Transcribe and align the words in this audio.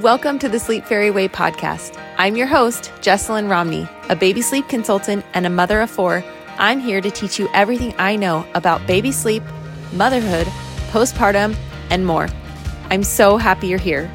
Welcome 0.00 0.38
to 0.38 0.48
the 0.48 0.58
Sleep 0.58 0.86
Fairy 0.86 1.10
Way 1.10 1.28
podcast. 1.28 2.02
I'm 2.16 2.34
your 2.34 2.46
host, 2.46 2.90
Jesselyn 3.02 3.50
Romney, 3.50 3.86
a 4.08 4.16
baby 4.16 4.40
sleep 4.40 4.66
consultant 4.66 5.26
and 5.34 5.44
a 5.44 5.50
mother 5.50 5.82
of 5.82 5.90
four. 5.90 6.24
I'm 6.56 6.80
here 6.80 7.02
to 7.02 7.10
teach 7.10 7.38
you 7.38 7.50
everything 7.52 7.92
I 7.98 8.16
know 8.16 8.46
about 8.54 8.86
baby 8.86 9.12
sleep, 9.12 9.42
motherhood, 9.92 10.46
postpartum, 10.90 11.54
and 11.90 12.06
more. 12.06 12.30
I'm 12.88 13.02
so 13.02 13.36
happy 13.36 13.66
you're 13.66 13.78
here. 13.78 14.10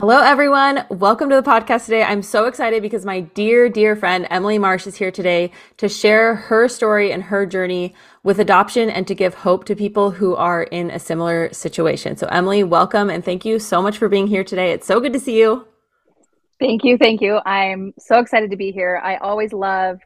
Hello, 0.00 0.22
everyone. 0.22 0.86
Welcome 0.88 1.28
to 1.28 1.36
the 1.36 1.42
podcast 1.42 1.84
today. 1.84 2.02
I'm 2.02 2.22
so 2.22 2.46
excited 2.46 2.80
because 2.80 3.04
my 3.04 3.20
dear, 3.20 3.68
dear 3.68 3.94
friend 3.94 4.26
Emily 4.30 4.58
Marsh 4.58 4.86
is 4.86 4.96
here 4.96 5.10
today 5.10 5.52
to 5.76 5.90
share 5.90 6.36
her 6.36 6.68
story 6.68 7.12
and 7.12 7.22
her 7.24 7.44
journey 7.44 7.94
with 8.22 8.38
adoption 8.38 8.88
and 8.88 9.06
to 9.06 9.14
give 9.14 9.34
hope 9.34 9.66
to 9.66 9.76
people 9.76 10.12
who 10.12 10.34
are 10.34 10.62
in 10.62 10.90
a 10.90 10.98
similar 10.98 11.52
situation. 11.52 12.16
So, 12.16 12.26
Emily, 12.28 12.64
welcome 12.64 13.10
and 13.10 13.22
thank 13.22 13.44
you 13.44 13.58
so 13.58 13.82
much 13.82 13.98
for 13.98 14.08
being 14.08 14.26
here 14.26 14.42
today. 14.42 14.72
It's 14.72 14.86
so 14.86 15.00
good 15.00 15.12
to 15.12 15.20
see 15.20 15.38
you. 15.38 15.68
Thank 16.58 16.82
you. 16.82 16.96
Thank 16.96 17.20
you. 17.20 17.38
I'm 17.44 17.92
so 17.98 18.20
excited 18.20 18.52
to 18.52 18.56
be 18.56 18.72
here. 18.72 18.98
I 19.04 19.16
always 19.16 19.52
love 19.52 19.98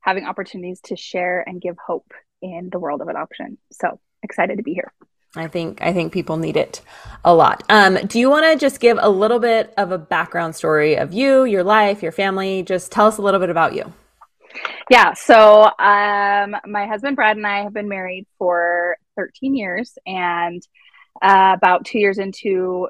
having 0.00 0.24
opportunities 0.24 0.80
to 0.86 0.96
share 0.96 1.44
and 1.46 1.60
give 1.60 1.76
hope 1.78 2.12
in 2.42 2.68
the 2.72 2.80
world 2.80 3.00
of 3.00 3.06
adoption. 3.06 3.58
So, 3.70 4.00
excited 4.24 4.56
to 4.56 4.64
be 4.64 4.74
here. 4.74 4.92
I 5.36 5.48
think 5.48 5.82
I 5.82 5.92
think 5.92 6.12
people 6.12 6.36
need 6.36 6.56
it 6.56 6.80
a 7.24 7.34
lot. 7.34 7.62
Um, 7.68 7.96
do 8.06 8.18
you 8.18 8.30
want 8.30 8.46
to 8.46 8.58
just 8.58 8.80
give 8.80 8.98
a 9.00 9.10
little 9.10 9.38
bit 9.38 9.72
of 9.76 9.92
a 9.92 9.98
background 9.98 10.54
story 10.54 10.96
of 10.96 11.12
you, 11.12 11.44
your 11.44 11.64
life, 11.64 12.02
your 12.02 12.12
family? 12.12 12.62
Just 12.62 12.92
tell 12.92 13.06
us 13.06 13.18
a 13.18 13.22
little 13.22 13.40
bit 13.40 13.50
about 13.50 13.74
you. 13.74 13.92
Yeah. 14.90 15.14
So 15.14 15.64
um, 15.78 16.56
my 16.66 16.86
husband 16.86 17.16
Brad 17.16 17.36
and 17.36 17.46
I 17.46 17.64
have 17.64 17.72
been 17.72 17.88
married 17.88 18.26
for 18.38 18.96
13 19.16 19.54
years, 19.54 19.98
and 20.06 20.62
uh, 21.20 21.52
about 21.56 21.84
two 21.84 21.98
years 21.98 22.18
into 22.18 22.88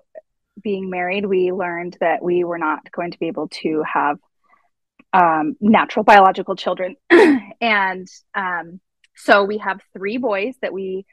being 0.63 0.91
married, 0.91 1.27
we 1.27 1.53
learned 1.53 1.97
that 2.01 2.23
we 2.23 2.45
were 2.45 2.59
not 2.59 2.91
going 2.93 3.11
to 3.13 3.19
be 3.19 3.27
able 3.27 3.49
to 3.49 3.83
have 3.91 4.19
um, 5.13 5.57
natural 5.61 6.05
biological 6.05 6.57
children, 6.57 6.97
and 7.61 8.09
um, 8.35 8.81
so 9.17 9.45
we 9.45 9.59
have 9.59 9.81
three 9.97 10.19
boys 10.19 10.55
that 10.61 10.73
we 10.73 11.07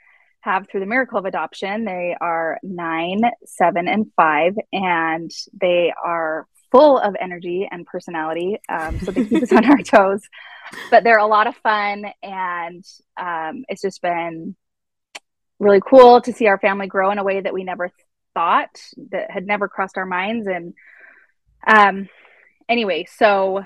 have 0.44 0.68
through 0.70 0.82
the 0.82 0.86
miracle 0.86 1.18
of 1.18 1.26
adoption. 1.26 1.86
They 1.86 2.16
are 2.20 2.60
nine, 2.64 3.22
seven, 3.46 3.88
and 3.88 4.12
five, 4.16 4.56
and 4.74 5.32
they 5.60 5.94
are 6.04 6.48
full 6.70 6.98
of 6.98 7.16
energy 7.20 7.68
and 7.72 7.86
personality. 7.86 8.58
Um, 8.68 9.00
so 9.00 9.12
they 9.12 9.26
keep 9.26 9.44
us 9.44 9.54
on 9.54 9.64
our 9.64 9.78
toes, 9.84 10.22
but 10.92 11.06
they're 11.06 11.18
a 11.18 11.28
lot 11.28 11.48
of 11.48 11.56
fun, 11.58 12.06
and 12.22 12.84
um, 13.16 13.64
it's 13.70 13.82
just 13.82 14.02
been 14.02 14.56
really 15.60 15.82
cool 15.82 16.20
to 16.22 16.34
see 16.34 16.48
our 16.48 16.60
family 16.60 16.88
grow 16.88 17.12
in 17.12 17.20
a 17.20 17.24
way 17.24 17.40
that 17.40 17.54
we 17.54 17.64
never 17.64 17.90
thought 18.34 18.76
that 19.12 19.32
had 19.32 19.48
never 19.48 19.70
crossed 19.70 19.98
our 19.98 20.06
minds. 20.06 20.46
And 20.48 20.74
um, 21.66 22.10
anyway, 22.68 23.06
so 23.06 23.64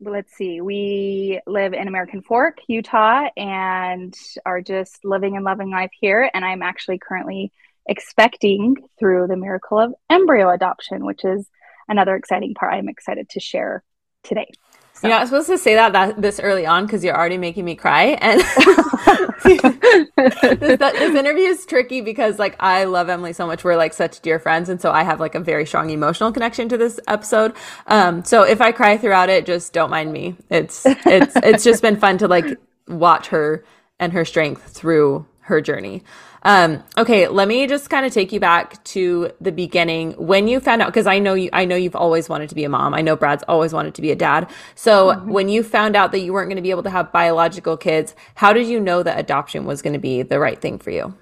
let's 0.00 0.34
see, 0.34 0.60
we 0.60 1.40
live 1.46 1.72
in 1.72 1.88
American 1.88 2.22
Fork, 2.22 2.58
Utah, 2.68 3.28
and 3.36 4.14
are 4.44 4.60
just 4.60 5.04
living 5.04 5.36
and 5.36 5.44
loving 5.44 5.70
life 5.70 5.90
here. 5.98 6.30
And 6.34 6.44
I'm 6.44 6.62
actually 6.62 6.98
currently 6.98 7.52
expecting 7.88 8.76
through 8.98 9.26
the 9.28 9.36
miracle 9.36 9.78
of 9.78 9.94
embryo 10.10 10.50
adoption, 10.50 11.04
which 11.04 11.24
is 11.24 11.48
another 11.88 12.16
exciting 12.16 12.54
part 12.54 12.74
I'm 12.74 12.88
excited 12.88 13.28
to 13.30 13.40
share 13.40 13.82
today. 14.22 14.50
So. 14.96 15.08
You're 15.08 15.18
not 15.18 15.28
supposed 15.28 15.48
to 15.48 15.58
say 15.58 15.74
that, 15.74 15.92
that 15.92 16.22
this 16.22 16.40
early 16.40 16.64
on 16.64 16.86
because 16.86 17.04
you're 17.04 17.14
already 17.14 17.36
making 17.36 17.66
me 17.66 17.74
cry. 17.74 18.16
And 18.18 18.40
this, 19.44 20.78
this 20.78 21.14
interview 21.14 21.44
is 21.44 21.66
tricky 21.66 22.00
because 22.00 22.38
like 22.38 22.56
I 22.60 22.84
love 22.84 23.10
Emily 23.10 23.34
so 23.34 23.46
much. 23.46 23.62
We're 23.62 23.76
like 23.76 23.92
such 23.92 24.20
dear 24.20 24.38
friends, 24.38 24.70
and 24.70 24.80
so 24.80 24.92
I 24.92 25.02
have 25.02 25.20
like 25.20 25.34
a 25.34 25.40
very 25.40 25.66
strong 25.66 25.90
emotional 25.90 26.32
connection 26.32 26.70
to 26.70 26.78
this 26.78 26.98
episode. 27.08 27.54
Um, 27.88 28.24
so 28.24 28.42
if 28.42 28.62
I 28.62 28.72
cry 28.72 28.96
throughout 28.96 29.28
it, 29.28 29.44
just 29.44 29.74
don't 29.74 29.90
mind 29.90 30.14
me. 30.14 30.34
It's 30.48 30.86
it's 30.86 31.36
it's 31.36 31.62
just 31.62 31.82
been 31.82 31.96
fun 31.96 32.16
to 32.18 32.26
like 32.28 32.58
watch 32.88 33.28
her 33.28 33.66
and 34.00 34.14
her 34.14 34.24
strength 34.24 34.62
through 34.62 35.26
her 35.40 35.60
journey. 35.60 36.04
Um, 36.46 36.84
okay, 36.96 37.26
let 37.26 37.48
me 37.48 37.66
just 37.66 37.90
kind 37.90 38.06
of 38.06 38.12
take 38.12 38.30
you 38.30 38.38
back 38.38 38.82
to 38.84 39.32
the 39.40 39.50
beginning 39.50 40.12
when 40.12 40.46
you 40.46 40.60
found 40.60 40.80
out 40.80 40.86
because 40.86 41.08
I 41.08 41.18
know 41.18 41.34
you 41.34 41.50
I 41.52 41.64
know 41.64 41.74
you've 41.74 41.96
always 41.96 42.28
wanted 42.28 42.48
to 42.50 42.54
be 42.54 42.62
a 42.62 42.68
mom. 42.68 42.94
I 42.94 43.02
know 43.02 43.16
Brad's 43.16 43.42
always 43.48 43.72
wanted 43.72 43.96
to 43.96 44.00
be 44.00 44.12
a 44.12 44.14
dad. 44.14 44.48
So 44.76 45.08
mm-hmm. 45.08 45.28
when 45.28 45.48
you 45.48 45.64
found 45.64 45.96
out 45.96 46.12
that 46.12 46.20
you 46.20 46.32
weren't 46.32 46.48
going 46.48 46.54
to 46.54 46.62
be 46.62 46.70
able 46.70 46.84
to 46.84 46.90
have 46.90 47.10
biological 47.10 47.76
kids, 47.76 48.14
how 48.36 48.52
did 48.52 48.68
you 48.68 48.78
know 48.78 49.02
that 49.02 49.18
adoption 49.18 49.64
was 49.64 49.82
going 49.82 49.94
to 49.94 49.98
be 49.98 50.22
the 50.22 50.38
right 50.38 50.60
thing 50.60 50.78
for 50.78 50.92
you? 50.92 51.16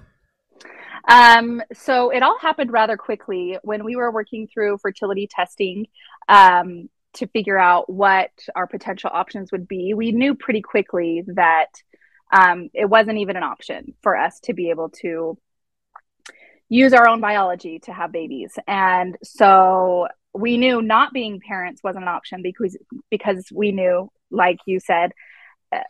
Um, 1.07 1.63
so 1.73 2.11
it 2.11 2.21
all 2.21 2.37
happened 2.37 2.71
rather 2.71 2.95
quickly 2.95 3.57
when 3.63 3.83
we 3.83 3.95
were 3.95 4.11
working 4.11 4.47
through 4.47 4.77
fertility 4.77 5.27
testing. 5.27 5.87
Um, 6.29 6.87
to 7.13 7.27
figure 7.27 7.57
out 7.57 7.89
what 7.89 8.29
our 8.57 8.67
potential 8.67 9.09
options 9.13 9.49
would 9.53 9.69
be, 9.69 9.93
we 9.93 10.11
knew 10.11 10.35
pretty 10.35 10.61
quickly 10.61 11.23
that 11.27 11.69
um, 12.31 12.69
it 12.73 12.85
wasn't 12.85 13.19
even 13.19 13.35
an 13.35 13.43
option 13.43 13.93
for 14.01 14.17
us 14.17 14.39
to 14.41 14.53
be 14.53 14.69
able 14.69 14.89
to 15.01 15.37
use 16.69 16.93
our 16.93 17.07
own 17.07 17.21
biology 17.21 17.79
to 17.79 17.93
have 17.93 18.11
babies. 18.11 18.57
And 18.67 19.17
so 19.23 20.07
we 20.33 20.57
knew 20.57 20.81
not 20.81 21.13
being 21.13 21.39
parents 21.39 21.81
wasn't 21.83 22.03
an 22.03 22.09
option 22.09 22.41
because 22.41 22.77
because 23.09 23.47
we 23.53 23.71
knew, 23.71 24.11
like 24.31 24.57
you 24.65 24.79
said, 24.79 25.11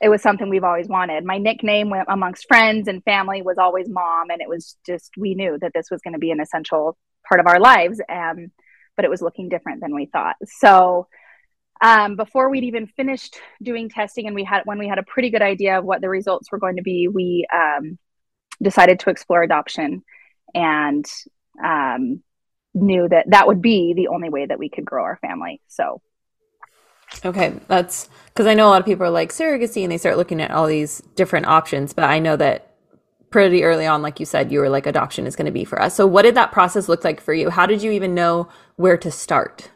it 0.02 0.10
was 0.10 0.22
something 0.22 0.50
we've 0.50 0.64
always 0.64 0.88
wanted. 0.88 1.24
My 1.24 1.38
nickname 1.38 1.92
amongst 2.08 2.48
friends 2.48 2.88
and 2.88 3.04
family 3.04 3.42
was 3.42 3.58
always 3.58 3.90
mom, 3.90 4.30
and 4.30 4.42
it 4.42 4.50
was 4.50 4.78
just 4.86 5.12
we 5.18 5.36
knew 5.36 5.58
that 5.62 5.72
this 5.74 5.90
was 5.90 6.02
going 6.02 6.14
to 6.14 6.20
be 6.20 6.32
an 6.32 6.40
essential 6.40 6.98
part 7.28 7.40
of 7.40 7.48
our 7.48 7.60
lives, 7.60 8.02
and 8.08 8.52
but 8.96 9.06
it 9.06 9.12
was 9.12 9.22
looking 9.22 9.50
different 9.50 9.82
than 9.82 9.96
we 9.96 10.06
thought. 10.06 10.36
So 10.46 11.08
um, 11.82 12.16
before 12.16 12.50
we'd 12.50 12.64
even 12.64 12.88
finished 12.88 13.38
doing 13.62 13.90
testing 13.90 14.28
and 14.28 14.36
we 14.36 14.44
had 14.44 14.62
when 14.66 14.80
we 14.80 14.88
had 14.88 14.98
a 14.98 15.04
pretty 15.04 15.30
good 15.30 15.42
idea 15.42 15.80
of 15.80 15.86
what 15.86 16.02
the 16.02 16.10
results 16.10 16.52
were 16.52 16.58
going 16.58 16.78
to 16.78 16.82
be 16.82 17.08
we 17.08 17.46
um, 17.54 17.98
decided 18.62 19.00
to 19.00 19.10
explore 19.10 19.44
adoption 19.44 20.04
and 20.54 21.06
um, 21.64 22.22
knew 22.74 23.08
that 23.08 23.26
that 23.30 23.48
would 23.48 23.62
be 23.62 23.94
the 23.94 24.08
only 24.08 24.30
way 24.30 24.46
that 24.46 24.60
we 24.60 24.70
could 24.70 24.86
grow 24.86 25.04
our 25.04 25.18
family. 25.18 25.62
So. 25.68 26.02
Okay 27.24 27.54
that's 27.68 28.10
because 28.26 28.48
i 28.48 28.56
know 28.56 28.68
a 28.68 28.72
lot 28.72 28.82
of 28.82 28.86
people 28.86 29.06
are 29.06 29.12
like 29.12 29.32
surrogacy 29.32 29.84
and 29.84 29.92
they 29.92 29.98
start 29.98 30.18
looking 30.18 30.42
at 30.42 30.50
all 30.50 30.66
these 30.66 31.02
different 31.14 31.46
options 31.46 31.94
but 31.94 32.04
i 32.04 32.18
know 32.18 32.36
that 32.36 32.76
pretty 33.36 33.66
early 33.66 33.86
on 33.86 34.02
like 34.02 34.18
you 34.18 34.26
said 34.26 34.50
you 34.50 34.60
were 34.60 34.70
like 34.70 34.86
adoption 34.86 35.28
is 35.28 35.36
going 35.36 35.46
to 35.46 35.52
be 35.52 35.66
for 35.66 35.82
us. 35.82 35.94
So 35.94 36.08
what 36.08 36.22
did 36.22 36.36
that 36.36 36.54
process 36.54 36.88
look 36.88 37.04
like 37.04 37.20
for 37.20 37.34
you? 37.34 37.50
How 37.50 37.66
did 37.66 37.84
you 37.84 37.92
even 37.92 38.16
know 38.16 38.48
where 38.78 38.98
to 38.98 39.12
start 39.12 39.72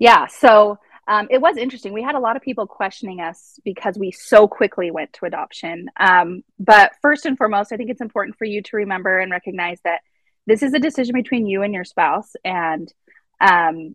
yeah. 0.00 0.26
So 0.26 0.78
um, 1.06 1.28
it 1.30 1.40
was 1.40 1.56
interesting. 1.56 1.92
We 1.92 2.02
had 2.02 2.14
a 2.14 2.20
lot 2.20 2.36
of 2.36 2.42
people 2.42 2.66
questioning 2.66 3.20
us 3.20 3.58
because 3.64 3.98
we 3.98 4.10
so 4.10 4.48
quickly 4.48 4.90
went 4.90 5.12
to 5.14 5.26
adoption. 5.26 5.88
Um, 5.98 6.42
but 6.58 6.92
first 7.02 7.26
and 7.26 7.36
foremost, 7.36 7.72
I 7.72 7.76
think 7.76 7.90
it's 7.90 8.00
important 8.00 8.36
for 8.36 8.46
you 8.46 8.62
to 8.62 8.76
remember 8.78 9.18
and 9.18 9.30
recognize 9.30 9.78
that 9.84 10.00
this 10.46 10.62
is 10.62 10.72
a 10.72 10.78
decision 10.78 11.14
between 11.14 11.46
you 11.46 11.62
and 11.62 11.74
your 11.74 11.84
spouse, 11.84 12.32
and 12.44 12.92
um, 13.40 13.94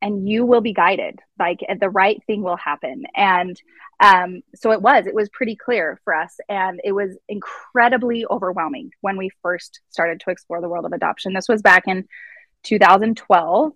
and 0.00 0.28
you 0.28 0.46
will 0.46 0.62
be 0.62 0.72
guided. 0.72 1.20
Like 1.38 1.60
the 1.80 1.90
right 1.90 2.22
thing 2.26 2.42
will 2.42 2.56
happen. 2.56 3.04
And 3.14 3.60
um, 4.02 4.42
so 4.54 4.72
it 4.72 4.80
was. 4.80 5.06
It 5.06 5.14
was 5.14 5.28
pretty 5.28 5.56
clear 5.56 6.00
for 6.04 6.14
us, 6.14 6.36
and 6.48 6.80
it 6.82 6.92
was 6.92 7.16
incredibly 7.28 8.24
overwhelming 8.24 8.92
when 9.02 9.16
we 9.16 9.30
first 9.42 9.80
started 9.90 10.20
to 10.20 10.30
explore 10.30 10.60
the 10.60 10.68
world 10.68 10.86
of 10.86 10.92
adoption. 10.92 11.34
This 11.34 11.48
was 11.48 11.60
back 11.60 11.84
in 11.86 12.06
2012 12.62 13.72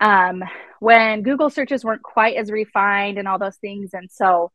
um, 0.00 0.42
when 0.80 1.22
Google 1.22 1.50
searches 1.50 1.84
weren't 1.84 2.02
quite 2.02 2.36
as 2.36 2.50
refined 2.50 3.18
and 3.18 3.26
all 3.26 3.38
those 3.38 3.56
things. 3.56 3.90
And 3.92 4.10
so, 4.10 4.52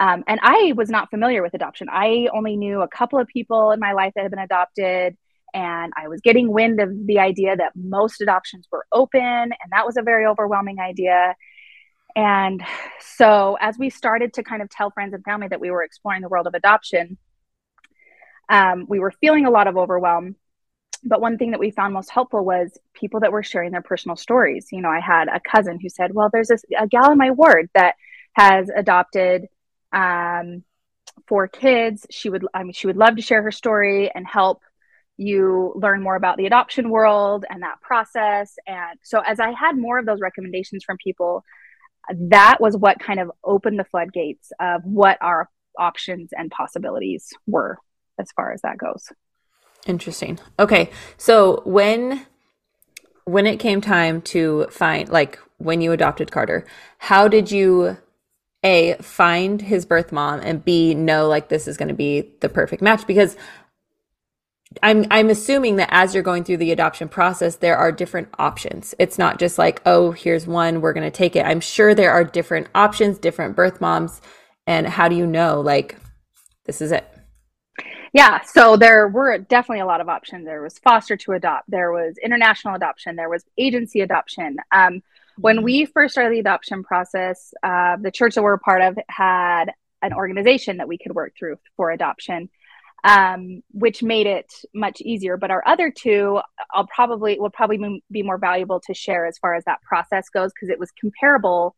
um, 0.00 0.24
and 0.26 0.40
I 0.42 0.72
was 0.76 0.90
not 0.90 1.10
familiar 1.10 1.42
with 1.42 1.54
adoption. 1.54 1.88
I 1.90 2.28
only 2.32 2.56
knew 2.56 2.82
a 2.82 2.88
couple 2.88 3.18
of 3.18 3.28
people 3.28 3.70
in 3.70 3.80
my 3.80 3.92
life 3.92 4.12
that 4.14 4.22
had 4.22 4.30
been 4.30 4.40
adopted. 4.40 5.16
And 5.54 5.92
I 5.96 6.08
was 6.08 6.20
getting 6.20 6.52
wind 6.52 6.80
of 6.80 6.90
the 7.06 7.20
idea 7.20 7.56
that 7.56 7.72
most 7.76 8.20
adoptions 8.20 8.66
were 8.70 8.84
open. 8.92 9.20
And 9.20 9.70
that 9.70 9.86
was 9.86 9.96
a 9.96 10.02
very 10.02 10.26
overwhelming 10.26 10.80
idea. 10.80 11.34
And 12.16 12.62
so, 13.00 13.56
as 13.60 13.76
we 13.78 13.90
started 13.90 14.34
to 14.34 14.42
kind 14.42 14.62
of 14.62 14.68
tell 14.68 14.90
friends 14.90 15.14
and 15.14 15.24
family 15.24 15.48
that 15.48 15.60
we 15.60 15.70
were 15.70 15.82
exploring 15.82 16.22
the 16.22 16.28
world 16.28 16.46
of 16.46 16.54
adoption, 16.54 17.18
um, 18.48 18.86
we 18.88 19.00
were 19.00 19.12
feeling 19.20 19.46
a 19.46 19.50
lot 19.50 19.66
of 19.66 19.76
overwhelm 19.76 20.36
but 21.04 21.20
one 21.20 21.38
thing 21.38 21.50
that 21.50 21.60
we 21.60 21.70
found 21.70 21.94
most 21.94 22.10
helpful 22.10 22.44
was 22.44 22.76
people 22.94 23.20
that 23.20 23.32
were 23.32 23.42
sharing 23.42 23.72
their 23.72 23.82
personal 23.82 24.16
stories. 24.16 24.68
You 24.72 24.80
know, 24.80 24.88
I 24.88 25.00
had 25.00 25.28
a 25.28 25.40
cousin 25.40 25.78
who 25.80 25.88
said, 25.88 26.14
"Well, 26.14 26.30
there's 26.32 26.48
this, 26.48 26.64
a 26.78 26.86
gal 26.86 27.12
in 27.12 27.18
my 27.18 27.30
ward 27.30 27.68
that 27.74 27.96
has 28.34 28.70
adopted 28.74 29.46
um, 29.92 30.64
four 31.28 31.48
kids. 31.48 32.06
She 32.10 32.30
would, 32.30 32.46
I 32.54 32.62
mean, 32.62 32.72
she 32.72 32.86
would 32.86 32.96
love 32.96 33.16
to 33.16 33.22
share 33.22 33.42
her 33.42 33.52
story 33.52 34.10
and 34.14 34.26
help 34.26 34.62
you 35.16 35.72
learn 35.76 36.02
more 36.02 36.16
about 36.16 36.36
the 36.38 36.46
adoption 36.46 36.90
world 36.90 37.44
and 37.48 37.62
that 37.62 37.80
process." 37.82 38.56
And 38.66 38.98
so, 39.02 39.20
as 39.20 39.40
I 39.40 39.52
had 39.52 39.76
more 39.76 39.98
of 39.98 40.06
those 40.06 40.20
recommendations 40.20 40.84
from 40.84 40.96
people, 41.02 41.44
that 42.10 42.58
was 42.60 42.76
what 42.76 42.98
kind 42.98 43.20
of 43.20 43.30
opened 43.42 43.78
the 43.78 43.84
floodgates 43.84 44.52
of 44.60 44.82
what 44.84 45.18
our 45.20 45.48
options 45.78 46.30
and 46.32 46.50
possibilities 46.50 47.32
were 47.46 47.78
as 48.18 48.30
far 48.32 48.52
as 48.52 48.62
that 48.62 48.78
goes. 48.78 49.08
Interesting. 49.86 50.38
Okay. 50.58 50.90
So 51.16 51.62
when 51.64 52.26
when 53.24 53.46
it 53.46 53.58
came 53.58 53.80
time 53.80 54.20
to 54.20 54.66
find 54.70 55.08
like 55.08 55.38
when 55.58 55.80
you 55.80 55.92
adopted 55.92 56.30
Carter, 56.30 56.66
how 56.98 57.28
did 57.28 57.50
you 57.50 57.96
a 58.64 58.94
find 58.94 59.60
his 59.60 59.84
birth 59.84 60.10
mom 60.10 60.40
and 60.40 60.64
b 60.64 60.94
know 60.94 61.28
like 61.28 61.48
this 61.48 61.68
is 61.68 61.76
going 61.76 61.88
to 61.88 61.94
be 61.94 62.32
the 62.40 62.48
perfect 62.48 62.80
match 62.80 63.06
because 63.06 63.36
I'm 64.82 65.04
I'm 65.10 65.28
assuming 65.28 65.76
that 65.76 65.90
as 65.92 66.14
you're 66.14 66.22
going 66.22 66.44
through 66.44 66.56
the 66.56 66.72
adoption 66.72 67.08
process 67.08 67.56
there 67.56 67.76
are 67.76 67.92
different 67.92 68.28
options. 68.38 68.94
It's 68.98 69.18
not 69.18 69.38
just 69.38 69.58
like, 69.58 69.82
oh, 69.86 70.12
here's 70.12 70.46
one, 70.46 70.80
we're 70.80 70.94
going 70.94 71.10
to 71.10 71.16
take 71.16 71.36
it. 71.36 71.46
I'm 71.46 71.60
sure 71.60 71.94
there 71.94 72.10
are 72.10 72.24
different 72.24 72.68
options, 72.74 73.18
different 73.18 73.54
birth 73.54 73.80
moms 73.80 74.20
and 74.66 74.86
how 74.86 75.08
do 75.08 75.14
you 75.14 75.26
know 75.26 75.60
like 75.60 75.96
this 76.64 76.80
is 76.80 76.90
it? 76.90 77.06
Yeah, 78.14 78.42
so 78.42 78.76
there 78.76 79.08
were 79.08 79.38
definitely 79.38 79.80
a 79.80 79.86
lot 79.86 80.00
of 80.00 80.08
options. 80.08 80.44
There 80.44 80.62
was 80.62 80.78
foster 80.78 81.16
to 81.16 81.32
adopt, 81.32 81.68
there 81.68 81.90
was 81.90 82.16
international 82.16 82.76
adoption, 82.76 83.16
there 83.16 83.28
was 83.28 83.44
agency 83.58 84.02
adoption. 84.02 84.56
Um, 84.70 85.02
when 85.36 85.56
mm-hmm. 85.56 85.64
we 85.64 85.84
first 85.86 86.12
started 86.14 86.32
the 86.32 86.38
adoption 86.38 86.84
process, 86.84 87.52
uh, 87.64 87.96
the 88.00 88.12
church 88.12 88.36
that 88.36 88.42
we're 88.44 88.54
a 88.54 88.58
part 88.60 88.82
of 88.82 88.96
had 89.08 89.72
an 90.00 90.12
organization 90.12 90.76
that 90.76 90.86
we 90.86 90.96
could 90.96 91.12
work 91.12 91.32
through 91.36 91.56
for 91.76 91.90
adoption, 91.90 92.50
um, 93.02 93.64
which 93.72 94.00
made 94.00 94.28
it 94.28 94.54
much 94.72 95.00
easier. 95.00 95.36
But 95.36 95.50
our 95.50 95.64
other 95.66 95.90
two, 95.90 96.40
I'll 96.72 96.86
probably 96.86 97.40
will 97.40 97.50
probably 97.50 98.00
be 98.12 98.22
more 98.22 98.38
valuable 98.38 98.78
to 98.86 98.94
share 98.94 99.26
as 99.26 99.38
far 99.38 99.56
as 99.56 99.64
that 99.64 99.82
process 99.82 100.28
goes 100.28 100.52
because 100.52 100.68
it 100.68 100.78
was 100.78 100.92
comparable 100.92 101.74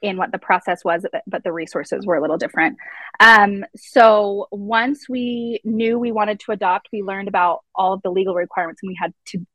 in 0.00 0.16
what 0.16 0.32
the 0.32 0.38
process 0.38 0.84
was, 0.84 1.04
but 1.26 1.42
the 1.44 1.52
resources 1.52 2.06
were 2.06 2.16
a 2.16 2.20
little 2.20 2.38
different. 2.38 2.76
Um, 3.20 3.64
so 3.76 4.46
once 4.50 5.08
we 5.08 5.60
knew 5.64 5.98
we 5.98 6.12
wanted 6.12 6.40
to 6.40 6.52
adopt, 6.52 6.88
we 6.92 7.02
learned 7.02 7.28
about 7.28 7.64
all 7.74 7.92
of 7.92 8.02
the 8.02 8.10
legal 8.10 8.34
requirements, 8.34 8.82
and 8.82 8.88
we 8.88 8.98
had 9.00 9.12
to 9.26 9.46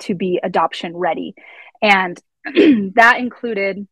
to 0.00 0.14
be 0.14 0.40
adoption 0.42 0.96
ready, 0.96 1.34
and 1.82 2.20
that 2.94 3.16
included 3.18 3.86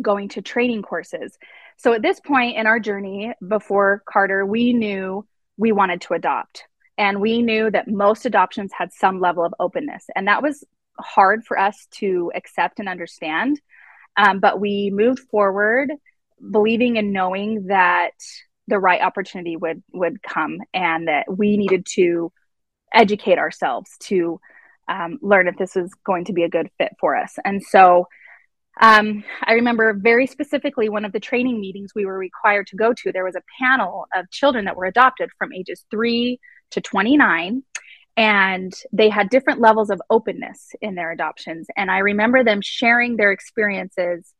going 0.00 0.28
to 0.30 0.42
training 0.42 0.82
courses. 0.82 1.36
So 1.78 1.92
at 1.94 2.02
this 2.02 2.20
point 2.20 2.56
in 2.56 2.66
our 2.66 2.78
journey, 2.78 3.32
before 3.46 4.02
Carter, 4.08 4.46
we 4.46 4.72
knew 4.72 5.26
we 5.56 5.72
wanted 5.72 6.02
to 6.02 6.14
adopt, 6.14 6.64
and 6.96 7.20
we 7.20 7.42
knew 7.42 7.70
that 7.70 7.88
most 7.88 8.24
adoptions 8.26 8.70
had 8.76 8.92
some 8.92 9.20
level 9.20 9.44
of 9.44 9.54
openness, 9.58 10.04
and 10.14 10.28
that 10.28 10.42
was 10.42 10.64
hard 10.98 11.44
for 11.44 11.58
us 11.58 11.88
to 11.92 12.30
accept 12.34 12.78
and 12.78 12.88
understand 12.88 13.60
um, 14.16 14.40
but 14.40 14.60
we 14.60 14.90
moved 14.92 15.20
forward 15.30 15.90
believing 16.50 16.98
and 16.98 17.12
knowing 17.12 17.66
that 17.68 18.12
the 18.68 18.78
right 18.78 19.00
opportunity 19.00 19.56
would 19.56 19.82
would 19.92 20.22
come 20.22 20.58
and 20.72 21.08
that 21.08 21.26
we 21.36 21.56
needed 21.56 21.86
to 21.94 22.32
educate 22.94 23.38
ourselves 23.38 23.90
to 24.00 24.40
um, 24.88 25.18
learn 25.22 25.48
if 25.48 25.56
this 25.56 25.74
was 25.74 25.90
going 26.04 26.24
to 26.26 26.32
be 26.32 26.42
a 26.42 26.48
good 26.48 26.68
fit 26.78 26.92
for 27.00 27.16
us. 27.16 27.34
And 27.44 27.62
so 27.62 28.06
um, 28.80 29.24
I 29.42 29.54
remember 29.54 29.92
very 29.94 30.26
specifically 30.26 30.88
one 30.88 31.04
of 31.04 31.12
the 31.12 31.20
training 31.20 31.60
meetings 31.60 31.92
we 31.94 32.06
were 32.06 32.18
required 32.18 32.66
to 32.68 32.76
go 32.76 32.92
to. 32.92 33.12
There 33.12 33.24
was 33.24 33.36
a 33.36 33.42
panel 33.60 34.06
of 34.14 34.30
children 34.30 34.64
that 34.64 34.76
were 34.76 34.86
adopted 34.86 35.30
from 35.38 35.52
ages 35.52 35.84
three 35.90 36.40
to 36.70 36.80
29 36.80 37.62
and 38.16 38.72
they 38.92 39.08
had 39.08 39.30
different 39.30 39.60
levels 39.60 39.90
of 39.90 40.02
openness 40.10 40.72
in 40.80 40.94
their 40.94 41.12
adoptions. 41.12 41.66
And 41.76 41.90
i 41.90 41.98
remember 41.98 42.44
them 42.44 42.60
sharing 42.60 43.16
their 43.16 43.32
experiences 43.32 44.32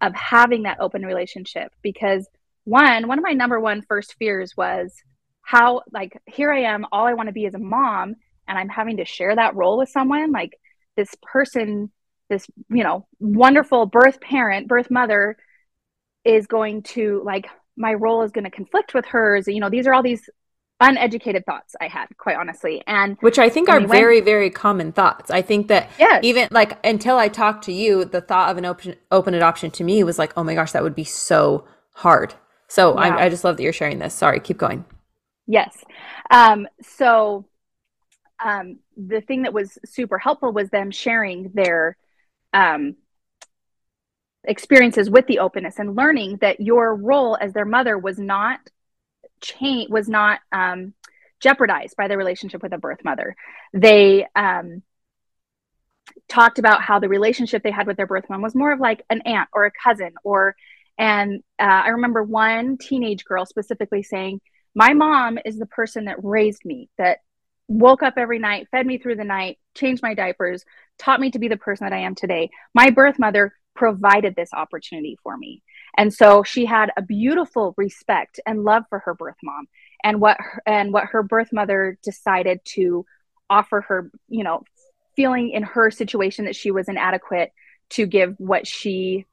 of 0.00 0.14
having 0.14 0.64
that 0.64 0.80
open 0.80 1.02
relationship 1.02 1.72
because 1.82 2.28
one 2.64 3.08
one 3.08 3.18
of 3.18 3.24
my 3.24 3.32
number 3.32 3.60
one 3.60 3.82
first 3.82 4.14
fears 4.18 4.56
was 4.56 4.92
how 5.42 5.82
like 5.92 6.20
here 6.26 6.50
i 6.50 6.62
am 6.62 6.86
all 6.90 7.06
i 7.06 7.12
want 7.12 7.28
to 7.28 7.32
be 7.32 7.44
is 7.44 7.54
a 7.54 7.58
mom 7.58 8.16
and 8.48 8.58
i'm 8.58 8.68
having 8.68 8.96
to 8.96 9.04
share 9.04 9.34
that 9.34 9.54
role 9.54 9.78
with 9.78 9.88
someone. 9.88 10.32
Like 10.32 10.58
this 10.96 11.14
person 11.22 11.90
this 12.30 12.46
you 12.70 12.82
know 12.82 13.06
wonderful 13.18 13.86
birth 13.86 14.20
parent 14.20 14.68
birth 14.68 14.90
mother 14.90 15.36
is 16.24 16.46
going 16.46 16.82
to 16.82 17.22
like 17.24 17.46
my 17.76 17.92
role 17.92 18.22
is 18.22 18.30
going 18.30 18.44
to 18.44 18.50
conflict 18.50 18.94
with 18.94 19.04
hers. 19.06 19.46
You 19.46 19.60
know 19.60 19.70
these 19.70 19.86
are 19.86 19.94
all 19.94 20.02
these 20.02 20.28
uneducated 20.80 21.44
thoughts 21.46 21.76
I 21.80 21.88
had, 21.88 22.06
quite 22.18 22.36
honestly. 22.36 22.82
And 22.86 23.16
which 23.20 23.38
I 23.38 23.48
think 23.48 23.68
are 23.68 23.80
we 23.80 23.86
very, 23.86 24.16
went, 24.16 24.24
very 24.26 24.50
common 24.50 24.92
thoughts. 24.92 25.30
I 25.30 25.42
think 25.42 25.68
that 25.68 25.90
yes. 25.98 26.20
even 26.22 26.48
like 26.50 26.84
until 26.84 27.16
I 27.16 27.28
talked 27.28 27.64
to 27.64 27.72
you, 27.72 28.04
the 28.04 28.20
thought 28.20 28.50
of 28.50 28.58
an 28.58 28.64
open 28.64 28.96
open 29.10 29.34
adoption 29.34 29.70
to 29.72 29.84
me 29.84 30.02
was 30.04 30.18
like, 30.18 30.32
oh 30.36 30.44
my 30.44 30.54
gosh, 30.54 30.72
that 30.72 30.82
would 30.82 30.94
be 30.94 31.04
so 31.04 31.64
hard. 31.92 32.34
So. 32.68 32.94
I, 32.94 33.24
I, 33.24 33.28
just 33.28 33.44
love 33.44 33.56
that 33.56 33.62
you're 33.62 33.72
sharing 33.72 34.00
this. 34.00 34.14
Sorry, 34.14 34.40
keep 34.40 34.58
going. 34.58 34.84
Yes. 35.46 35.76
Um, 36.30 36.66
so 36.82 37.44
um, 38.42 38.78
the 38.96 39.20
thing 39.20 39.42
that 39.42 39.52
was 39.52 39.78
super 39.84 40.18
helpful 40.18 40.52
was 40.52 40.70
them 40.70 40.90
sharing 40.90 41.50
their 41.54 41.96
um, 42.52 42.96
experiences 44.44 45.10
with 45.10 45.26
the 45.26 45.38
openness 45.38 45.78
and 45.78 45.96
learning 45.96 46.38
that 46.38 46.60
your 46.60 46.94
role 46.94 47.36
as 47.40 47.52
their 47.52 47.64
mother 47.64 47.98
was 47.98 48.18
not 48.18 48.60
change 49.44 49.90
was 49.90 50.08
not 50.08 50.40
um, 50.52 50.94
jeopardized 51.40 51.96
by 51.96 52.08
the 52.08 52.16
relationship 52.16 52.62
with 52.62 52.72
a 52.72 52.78
birth 52.78 53.04
mother. 53.04 53.36
They 53.72 54.26
um, 54.34 54.82
talked 56.28 56.58
about 56.58 56.82
how 56.82 56.98
the 56.98 57.08
relationship 57.08 57.62
they 57.62 57.70
had 57.70 57.86
with 57.86 57.96
their 57.96 58.06
birth 58.06 58.24
mom 58.28 58.42
was 58.42 58.54
more 58.54 58.72
of 58.72 58.80
like 58.80 59.04
an 59.10 59.22
aunt 59.22 59.48
or 59.52 59.66
a 59.66 59.70
cousin 59.82 60.12
or 60.22 60.54
and 60.98 61.42
uh, 61.58 61.82
i 61.84 61.88
remember 61.88 62.22
one 62.22 62.76
teenage 62.78 63.24
girl 63.24 63.44
specifically 63.44 64.02
saying 64.02 64.40
my 64.74 64.92
mom 64.92 65.38
is 65.44 65.58
the 65.58 65.66
person 65.66 66.06
that 66.06 66.22
raised 66.22 66.64
me 66.64 66.88
that 66.98 67.18
woke 67.68 68.02
up 68.02 68.14
every 68.16 68.38
night 68.38 68.68
fed 68.70 68.86
me 68.86 68.98
through 68.98 69.16
the 69.16 69.24
night 69.24 69.58
changed 69.74 70.02
my 70.02 70.14
diapers 70.14 70.64
taught 70.98 71.20
me 71.20 71.30
to 71.30 71.38
be 71.38 71.48
the 71.48 71.56
person 71.56 71.86
that 71.86 71.94
i 71.94 72.00
am 72.00 72.14
today 72.14 72.50
my 72.74 72.90
birth 72.90 73.18
mother 73.18 73.54
provided 73.74 74.34
this 74.36 74.50
opportunity 74.52 75.18
for 75.22 75.36
me 75.36 75.62
and 75.96 76.12
so 76.12 76.42
she 76.42 76.66
had 76.66 76.90
a 76.96 77.02
beautiful 77.02 77.74
respect 77.76 78.40
and 78.46 78.64
love 78.64 78.84
for 78.88 79.00
her 79.00 79.14
birth 79.14 79.36
mom 79.42 79.66
and 80.02 80.20
what 80.20 80.36
her, 80.38 80.62
and 80.66 80.92
what 80.92 81.06
her 81.06 81.22
birth 81.22 81.52
mother 81.52 81.98
decided 82.02 82.60
to 82.64 83.06
offer 83.48 83.80
her, 83.82 84.10
you 84.28 84.44
know, 84.44 84.64
feeling 85.16 85.50
in 85.50 85.62
her 85.62 85.90
situation 85.90 86.46
that 86.46 86.56
she 86.56 86.70
was 86.70 86.88
inadequate 86.88 87.52
to 87.90 88.06
give 88.06 88.34
what 88.38 88.66
she 88.66 89.26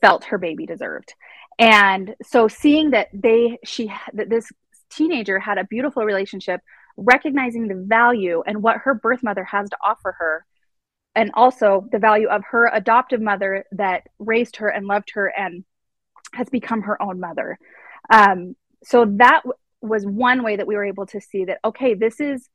felt 0.00 0.24
her 0.24 0.38
baby 0.38 0.66
deserved. 0.66 1.12
And 1.58 2.14
so 2.22 2.48
seeing 2.48 2.90
that 2.90 3.08
they 3.12 3.58
she 3.64 3.92
that 4.12 4.28
this 4.30 4.50
teenager 4.90 5.38
had 5.38 5.58
a 5.58 5.64
beautiful 5.64 6.04
relationship 6.04 6.60
recognizing 6.96 7.68
the 7.68 7.74
value 7.74 8.42
and 8.46 8.62
what 8.62 8.78
her 8.78 8.94
birth 8.94 9.22
mother 9.22 9.44
has 9.44 9.68
to 9.68 9.76
offer 9.84 10.14
her 10.18 10.46
and 11.14 11.30
also 11.34 11.86
the 11.92 11.98
value 11.98 12.28
of 12.28 12.42
her 12.50 12.70
adoptive 12.72 13.20
mother 13.20 13.64
that 13.72 14.06
raised 14.18 14.56
her 14.56 14.68
and 14.68 14.86
loved 14.86 15.10
her 15.14 15.26
and 15.26 15.64
has 16.36 16.48
become 16.48 16.82
her 16.82 17.00
own 17.02 17.20
mother. 17.20 17.58
Um, 18.10 18.56
so 18.84 19.04
that 19.16 19.42
w- 19.44 19.54
was 19.80 20.04
one 20.04 20.42
way 20.42 20.56
that 20.56 20.66
we 20.66 20.76
were 20.76 20.84
able 20.84 21.06
to 21.06 21.20
see 21.20 21.44
that, 21.46 21.58
okay, 21.64 21.94
this 21.94 22.20
is 22.20 22.48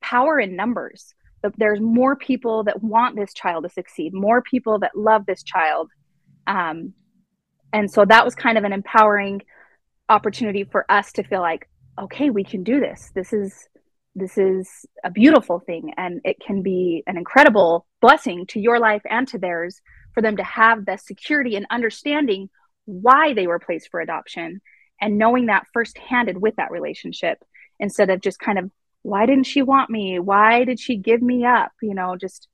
power 0.00 0.38
in 0.38 0.56
numbers. 0.56 1.14
There's 1.56 1.80
more 1.80 2.16
people 2.16 2.64
that 2.64 2.82
want 2.82 3.16
this 3.16 3.32
child 3.32 3.64
to 3.64 3.70
succeed, 3.70 4.12
more 4.12 4.42
people 4.42 4.80
that 4.80 4.96
love 4.96 5.24
this 5.24 5.42
child. 5.42 5.90
Um, 6.46 6.94
and 7.72 7.90
so 7.90 8.04
that 8.04 8.24
was 8.24 8.34
kind 8.34 8.58
of 8.58 8.64
an 8.64 8.72
empowering 8.72 9.42
opportunity 10.08 10.64
for 10.64 10.90
us 10.90 11.12
to 11.12 11.22
feel 11.22 11.40
like, 11.40 11.68
okay, 12.00 12.30
we 12.30 12.44
can 12.44 12.64
do 12.64 12.80
this. 12.80 13.10
This 13.14 13.32
is 13.32 13.68
this 14.14 14.36
is 14.36 14.68
a 15.04 15.10
beautiful 15.10 15.60
thing 15.60 15.92
and 15.96 16.20
it 16.24 16.36
can 16.44 16.60
be 16.60 17.04
an 17.06 17.16
incredible 17.16 17.86
blessing 18.00 18.46
to 18.46 18.58
your 18.58 18.80
life 18.80 19.02
and 19.08 19.28
to 19.28 19.38
theirs 19.38 19.80
for 20.12 20.22
them 20.22 20.36
to 20.36 20.42
have 20.42 20.84
the 20.84 20.96
security 20.96 21.54
and 21.54 21.66
understanding 21.70 22.48
why 22.88 23.34
they 23.34 23.46
were 23.46 23.58
placed 23.58 23.90
for 23.90 24.00
adoption 24.00 24.62
and 24.98 25.18
knowing 25.18 25.46
that 25.46 25.66
firsthand 25.74 26.40
with 26.40 26.56
that 26.56 26.70
relationship 26.70 27.38
instead 27.78 28.08
of 28.08 28.22
just 28.22 28.38
kind 28.38 28.58
of 28.58 28.70
why 29.02 29.26
didn't 29.26 29.44
she 29.44 29.60
want 29.62 29.90
me? 29.90 30.18
Why 30.18 30.64
did 30.64 30.80
she 30.80 30.96
give 30.96 31.20
me 31.20 31.44
up? 31.44 31.70
You 31.82 31.94
know 31.94 32.16
just 32.16 32.48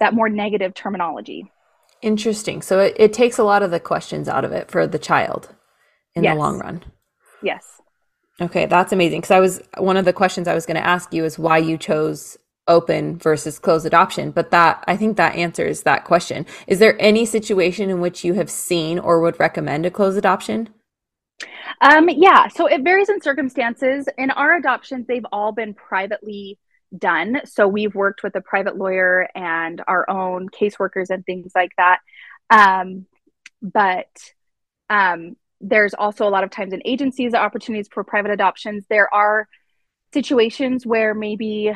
that 0.00 0.12
more 0.12 0.28
negative 0.28 0.74
terminology. 0.74 1.50
Interesting. 2.02 2.62
So 2.62 2.80
it, 2.80 2.94
it 2.98 3.12
takes 3.12 3.38
a 3.38 3.44
lot 3.44 3.62
of 3.62 3.70
the 3.70 3.80
questions 3.80 4.28
out 4.28 4.44
of 4.44 4.50
it 4.50 4.70
for 4.70 4.88
the 4.88 4.98
child 4.98 5.54
in 6.16 6.24
yes. 6.24 6.34
the 6.34 6.38
long 6.38 6.58
run. 6.58 6.82
Yes. 7.40 7.80
Okay 8.40 8.66
that's 8.66 8.92
amazing. 8.92 9.20
Because 9.20 9.30
i 9.30 9.40
was 9.40 9.62
one 9.78 9.96
of 9.96 10.04
the 10.04 10.12
questions 10.12 10.48
i 10.48 10.54
was 10.54 10.66
going 10.66 10.76
to 10.76 10.86
ask 10.86 11.14
you 11.14 11.24
is 11.24 11.38
why 11.38 11.58
you 11.58 11.78
chose 11.78 12.36
open 12.66 13.18
versus 13.18 13.58
closed 13.58 13.86
adoption. 13.86 14.30
But 14.30 14.50
that 14.50 14.84
i 14.86 14.96
think 14.96 15.16
that 15.16 15.36
answers 15.36 15.82
that 15.82 16.04
question. 16.04 16.46
Is 16.66 16.78
there 16.78 16.96
any 17.00 17.24
situation 17.24 17.90
in 17.90 18.00
which 18.00 18.24
you 18.24 18.34
have 18.34 18.50
seen 18.50 18.98
or 18.98 19.20
would 19.20 19.38
recommend 19.38 19.86
a 19.86 19.90
closed 19.90 20.18
adoption? 20.18 20.68
Um, 21.80 22.08
yeah. 22.08 22.48
So 22.48 22.66
it 22.66 22.82
varies 22.82 23.08
in 23.08 23.20
circumstances. 23.20 24.08
In 24.16 24.30
our 24.30 24.56
adoptions 24.56 25.06
they've 25.06 25.26
all 25.32 25.52
been 25.52 25.74
privately 25.74 26.58
done. 26.96 27.40
So 27.44 27.66
we've 27.66 27.94
worked 27.94 28.22
with 28.22 28.34
a 28.36 28.40
private 28.40 28.76
lawyer 28.76 29.28
and 29.34 29.82
our 29.86 30.08
own 30.08 30.48
caseworkers 30.48 31.10
and 31.10 31.24
things 31.26 31.52
like 31.54 31.72
that. 31.76 31.98
Um, 32.50 33.06
but 33.60 34.08
um, 34.90 35.36
there's 35.60 35.94
also 35.94 36.28
a 36.28 36.30
lot 36.30 36.44
of 36.44 36.50
times 36.50 36.72
in 36.72 36.82
agencies 36.84 37.34
opportunities 37.34 37.88
for 37.90 38.04
private 38.04 38.30
adoptions. 38.30 38.84
There 38.88 39.12
are 39.12 39.48
situations 40.12 40.86
where 40.86 41.14
maybe 41.14 41.72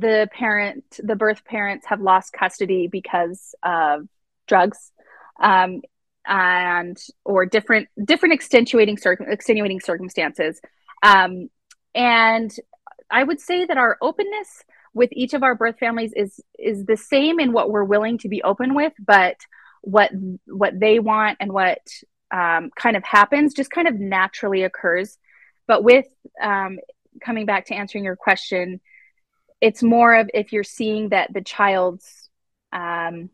the 0.00 0.28
parent, 0.32 0.84
the 0.98 1.16
birth 1.16 1.44
parents, 1.44 1.86
have 1.86 2.00
lost 2.00 2.32
custody 2.32 2.88
because 2.88 3.54
of 3.62 4.08
drugs, 4.46 4.90
um, 5.40 5.82
and 6.26 6.96
or 7.24 7.46
different 7.46 7.88
different 8.02 8.34
extenuating 8.34 8.96
circum- 8.96 9.30
extenuating 9.30 9.80
circumstances. 9.80 10.60
Um, 11.02 11.48
and 11.94 12.50
I 13.10 13.22
would 13.22 13.40
say 13.40 13.64
that 13.66 13.76
our 13.76 13.96
openness 14.00 14.64
with 14.94 15.10
each 15.12 15.34
of 15.34 15.42
our 15.42 15.54
birth 15.54 15.78
families 15.78 16.12
is 16.14 16.40
is 16.58 16.84
the 16.84 16.96
same 16.96 17.38
in 17.40 17.52
what 17.52 17.70
we're 17.70 17.84
willing 17.84 18.18
to 18.18 18.28
be 18.28 18.42
open 18.42 18.74
with, 18.74 18.92
but 18.98 19.36
what 19.82 20.10
what 20.46 20.78
they 20.78 20.98
want 20.98 21.38
and 21.40 21.52
what 21.52 21.86
um, 22.32 22.70
kind 22.74 22.96
of 22.96 23.04
happens 23.04 23.54
just 23.54 23.70
kind 23.70 23.86
of 23.86 23.94
naturally 23.94 24.64
occurs. 24.64 25.18
But 25.66 25.84
with 25.84 26.06
um, 26.42 26.78
coming 27.20 27.46
back 27.46 27.66
to 27.66 27.74
answering 27.74 28.04
your 28.04 28.16
question, 28.16 28.80
it's 29.64 29.82
more 29.82 30.14
of 30.14 30.28
if 30.34 30.52
you're 30.52 30.62
seeing 30.62 31.08
that 31.08 31.32
the 31.32 31.40
child's 31.40 32.28
um, 32.70 33.30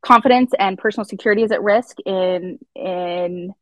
confidence 0.00 0.52
and 0.58 0.78
personal 0.78 1.04
security 1.04 1.42
is 1.42 1.52
at 1.52 1.62
risk 1.62 1.98
in 2.06 2.58
in 2.74 3.52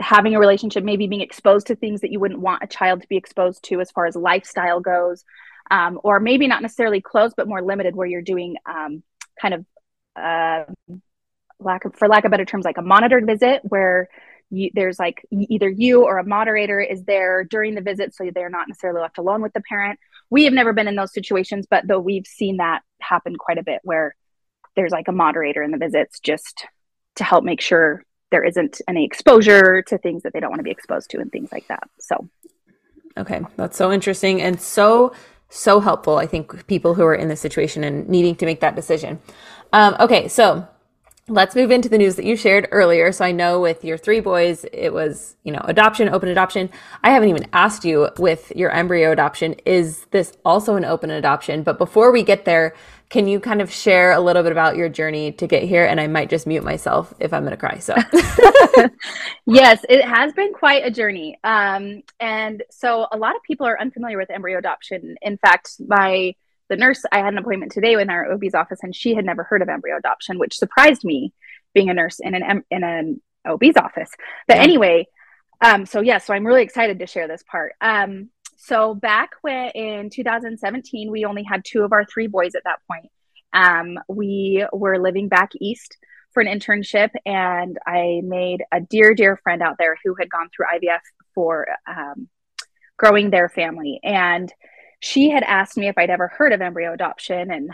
having 0.00 0.34
a 0.34 0.40
relationship, 0.40 0.82
maybe 0.82 1.06
being 1.06 1.22
exposed 1.22 1.68
to 1.68 1.76
things 1.76 2.00
that 2.00 2.10
you 2.10 2.18
wouldn't 2.18 2.40
want 2.40 2.64
a 2.64 2.66
child 2.66 3.00
to 3.00 3.06
be 3.06 3.16
exposed 3.16 3.62
to 3.62 3.80
as 3.80 3.92
far 3.92 4.06
as 4.06 4.16
lifestyle 4.16 4.80
goes, 4.80 5.24
um, 5.70 6.00
or 6.02 6.18
maybe 6.18 6.48
not 6.48 6.62
necessarily 6.62 7.00
closed, 7.00 7.34
but 7.36 7.46
more 7.46 7.62
limited, 7.62 7.94
where 7.94 8.08
you're 8.08 8.20
doing 8.20 8.56
um, 8.66 9.04
kind 9.40 9.54
of 9.54 9.66
uh, 10.16 10.64
lack 11.60 11.84
of, 11.84 11.94
for 11.94 12.08
lack 12.08 12.24
of 12.24 12.32
better 12.32 12.44
terms, 12.44 12.64
like 12.64 12.76
a 12.76 12.82
monitored 12.82 13.24
visit 13.24 13.60
where 13.62 14.08
you, 14.50 14.70
there's 14.74 14.98
like 14.98 15.24
either 15.30 15.70
you 15.70 16.02
or 16.02 16.18
a 16.18 16.26
moderator 16.26 16.80
is 16.80 17.04
there 17.04 17.44
during 17.44 17.76
the 17.76 17.82
visit, 17.82 18.14
so 18.14 18.28
they're 18.34 18.50
not 18.50 18.66
necessarily 18.66 19.00
left 19.00 19.18
alone 19.18 19.42
with 19.42 19.52
the 19.52 19.62
parent. 19.62 20.00
We 20.30 20.44
have 20.44 20.52
never 20.52 20.72
been 20.72 20.88
in 20.88 20.96
those 20.96 21.12
situations, 21.12 21.66
but 21.68 21.86
though 21.86 22.00
we've 22.00 22.26
seen 22.26 22.58
that 22.58 22.82
happen 23.00 23.36
quite 23.36 23.58
a 23.58 23.62
bit, 23.62 23.80
where 23.82 24.14
there's 24.76 24.92
like 24.92 25.08
a 25.08 25.12
moderator 25.12 25.62
in 25.62 25.70
the 25.70 25.78
visits 25.78 26.20
just 26.20 26.66
to 27.16 27.24
help 27.24 27.44
make 27.44 27.60
sure 27.60 28.04
there 28.30 28.44
isn't 28.44 28.80
any 28.86 29.04
exposure 29.04 29.82
to 29.82 29.98
things 29.98 30.22
that 30.22 30.32
they 30.32 30.40
don't 30.40 30.50
want 30.50 30.60
to 30.60 30.64
be 30.64 30.70
exposed 30.70 31.10
to 31.10 31.18
and 31.18 31.32
things 31.32 31.50
like 31.50 31.66
that. 31.68 31.88
So, 31.98 32.28
okay, 33.16 33.40
that's 33.56 33.76
so 33.76 33.90
interesting 33.90 34.42
and 34.42 34.60
so 34.60 35.12
so 35.50 35.80
helpful. 35.80 36.18
I 36.18 36.26
think 36.26 36.66
people 36.66 36.94
who 36.94 37.04
are 37.04 37.14
in 37.14 37.28
this 37.28 37.40
situation 37.40 37.82
and 37.82 38.08
needing 38.08 38.36
to 38.36 38.44
make 38.44 38.60
that 38.60 38.76
decision. 38.76 39.18
Um, 39.72 39.96
okay, 39.98 40.28
so 40.28 40.68
let's 41.28 41.54
move 41.54 41.70
into 41.70 41.88
the 41.88 41.98
news 41.98 42.16
that 42.16 42.24
you 42.24 42.36
shared 42.36 42.68
earlier. 42.70 43.12
So 43.12 43.24
I 43.24 43.32
know 43.32 43.60
with 43.60 43.84
your 43.84 43.98
three 43.98 44.20
boys, 44.20 44.64
it 44.72 44.92
was, 44.92 45.36
you 45.44 45.52
know, 45.52 45.60
adoption, 45.64 46.08
open 46.08 46.28
adoption. 46.28 46.70
I 47.04 47.10
haven't 47.10 47.28
even 47.28 47.46
asked 47.52 47.84
you 47.84 48.08
with 48.18 48.50
your 48.56 48.70
embryo 48.70 49.12
adoption, 49.12 49.54
is 49.64 50.06
this 50.10 50.32
also 50.44 50.76
an 50.76 50.84
open 50.84 51.10
adoption? 51.10 51.62
But 51.62 51.78
before 51.78 52.12
we 52.12 52.22
get 52.22 52.44
there, 52.44 52.74
can 53.10 53.26
you 53.26 53.40
kind 53.40 53.62
of 53.62 53.72
share 53.72 54.12
a 54.12 54.20
little 54.20 54.42
bit 54.42 54.52
about 54.52 54.76
your 54.76 54.88
journey 54.88 55.32
to 55.32 55.46
get 55.46 55.62
here? 55.62 55.84
And 55.84 56.00
I 56.00 56.06
might 56.06 56.28
just 56.28 56.46
mute 56.46 56.64
myself 56.64 57.12
if 57.18 57.32
I'm 57.32 57.42
going 57.42 57.52
to 57.52 57.56
cry. 57.56 57.78
So, 57.78 57.94
yes, 59.46 59.84
it 59.88 60.04
has 60.04 60.32
been 60.34 60.52
quite 60.52 60.84
a 60.84 60.90
journey. 60.90 61.38
Um, 61.42 62.02
and 62.20 62.62
so 62.70 63.06
a 63.10 63.16
lot 63.16 63.34
of 63.34 63.42
people 63.42 63.66
are 63.66 63.80
unfamiliar 63.80 64.18
with 64.18 64.30
embryo 64.30 64.58
adoption. 64.58 65.16
In 65.22 65.38
fact, 65.38 65.76
my 65.86 66.34
the 66.68 66.76
nurse 66.76 67.02
I 67.10 67.18
had 67.18 67.32
an 67.32 67.38
appointment 67.38 67.72
today 67.72 67.94
in 67.94 68.10
our 68.10 68.30
OB's 68.32 68.54
office, 68.54 68.80
and 68.82 68.94
she 68.94 69.14
had 69.14 69.24
never 69.24 69.44
heard 69.44 69.62
of 69.62 69.68
embryo 69.68 69.96
adoption, 69.96 70.38
which 70.38 70.58
surprised 70.58 71.04
me, 71.04 71.32
being 71.74 71.90
a 71.90 71.94
nurse 71.94 72.20
in 72.20 72.34
an 72.34 72.64
in 72.70 72.84
an 72.84 73.20
OB's 73.46 73.76
office. 73.76 74.10
But 74.46 74.56
yeah. 74.58 74.62
anyway, 74.62 75.06
um, 75.64 75.86
so 75.86 76.00
yeah, 76.00 76.18
so 76.18 76.34
I'm 76.34 76.46
really 76.46 76.62
excited 76.62 76.98
to 76.98 77.06
share 77.06 77.28
this 77.28 77.42
part. 77.42 77.74
Um, 77.80 78.30
so 78.56 78.94
back 78.94 79.30
when 79.42 79.70
in 79.70 80.10
2017, 80.10 81.10
we 81.10 81.24
only 81.24 81.42
had 81.42 81.64
two 81.64 81.82
of 81.82 81.92
our 81.92 82.04
three 82.04 82.26
boys 82.26 82.54
at 82.54 82.64
that 82.64 82.80
point. 82.90 83.10
Um, 83.52 83.98
we 84.08 84.64
were 84.72 84.98
living 84.98 85.28
back 85.28 85.52
east 85.60 85.96
for 86.32 86.42
an 86.42 86.48
internship, 86.48 87.10
and 87.24 87.78
I 87.86 88.20
made 88.24 88.62
a 88.70 88.80
dear, 88.80 89.14
dear 89.14 89.36
friend 89.36 89.62
out 89.62 89.76
there 89.78 89.96
who 90.04 90.14
had 90.18 90.30
gone 90.30 90.50
through 90.54 90.66
IVF 90.74 91.00
for 91.34 91.66
um, 91.86 92.28
growing 92.96 93.30
their 93.30 93.48
family. 93.48 94.00
And 94.02 94.52
she 95.00 95.30
had 95.30 95.42
asked 95.42 95.76
me 95.76 95.88
if 95.88 95.96
I'd 95.96 96.10
ever 96.10 96.28
heard 96.28 96.52
of 96.52 96.60
embryo 96.60 96.92
adoption. 96.92 97.50
And 97.50 97.70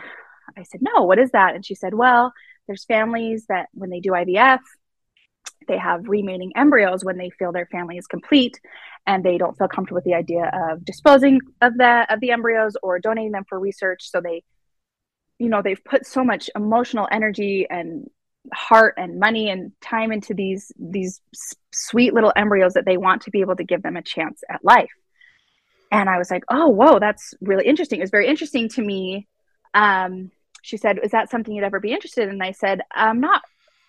I 0.57 0.63
said, 0.65 0.81
no, 0.83 1.05
what 1.05 1.19
is 1.19 1.31
that? 1.31 1.55
And 1.55 1.65
she 1.65 1.75
said, 1.75 1.95
well, 1.95 2.33
there's 2.67 2.85
families 2.85 3.47
that 3.49 3.69
when 3.73 3.91
they 3.91 4.01
do 4.01 4.11
IVF, 4.11 4.61
they 5.67 5.79
have 5.79 6.09
remaining 6.09 6.53
embryos 6.57 7.05
when 7.05 7.17
they 7.17 7.31
feel 7.31 7.53
their 7.53 7.67
family 7.67 7.97
is 7.97 8.07
complete 8.07 8.61
and 9.07 9.25
they 9.25 9.39
don't 9.39 9.57
feel 9.57 9.69
comfortable 9.69 9.97
with 9.97 10.05
the 10.05 10.15
idea 10.15 10.51
of 10.53 10.85
disposing 10.85 11.41
of 11.61 11.77
the 11.77 12.07
of 12.13 12.21
the 12.21 12.31
embryos 12.31 12.77
or 12.83 12.99
donating 12.99 13.33
them 13.33 13.45
for 13.49 13.59
research 13.59 14.11
so 14.11 14.21
they 14.21 14.43
you 15.39 15.49
know 15.49 15.63
they've 15.63 15.85
put 15.85 16.07
so 16.07 16.25
much 16.25 16.51
emotional 16.55 17.09
energy 17.11 17.67
and 17.69 18.09
heart 18.53 18.95
and 18.99 19.19
money 19.19 19.49
and 19.49 19.73
time 19.81 20.13
into 20.13 20.35
these 20.35 20.71
these 20.79 21.21
sweet 21.73 22.13
little 22.13 22.33
embryos 22.37 22.75
that 22.75 22.85
they 22.85 22.97
want 22.97 23.23
to 23.23 23.31
be 23.31 23.41
able 23.41 23.57
to 23.57 23.65
give 23.65 23.83
them 23.83 23.97
a 23.97 24.03
chance 24.03 24.43
at 24.51 24.65
life 24.65 24.91
and 25.95 26.11
i 26.11 26.19
was 26.19 26.31
like 26.31 26.45
oh 26.51 26.69
whoa 26.69 26.99
that's 26.99 27.35
really 27.41 27.67
interesting. 27.67 28.01
It 28.01 28.03
was 28.03 28.11
very 28.11 28.27
interesting 28.27 28.69
to 28.71 28.83
me. 28.83 29.27
Um, 29.73 30.31
she 30.63 30.77
said 30.77 30.99
is 31.03 31.13
that 31.13 31.31
something 31.31 31.55
you'd 31.55 31.65
ever 31.65 31.81
be 31.81 31.93
interested 31.93 32.25
in? 32.25 32.31
And 32.31 32.43
i 32.43 32.53
said 32.53 32.81
i'm 32.93 33.21
not 33.21 33.43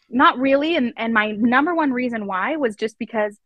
not 0.10 0.38
really. 0.38 0.76
And 0.76 0.94
and 0.98 1.14
my 1.14 1.32
number 1.32 1.74
one 1.74 1.92
reason 1.92 2.28
why 2.28 2.56
was 2.58 2.76
just 2.76 2.98
because 3.00 3.38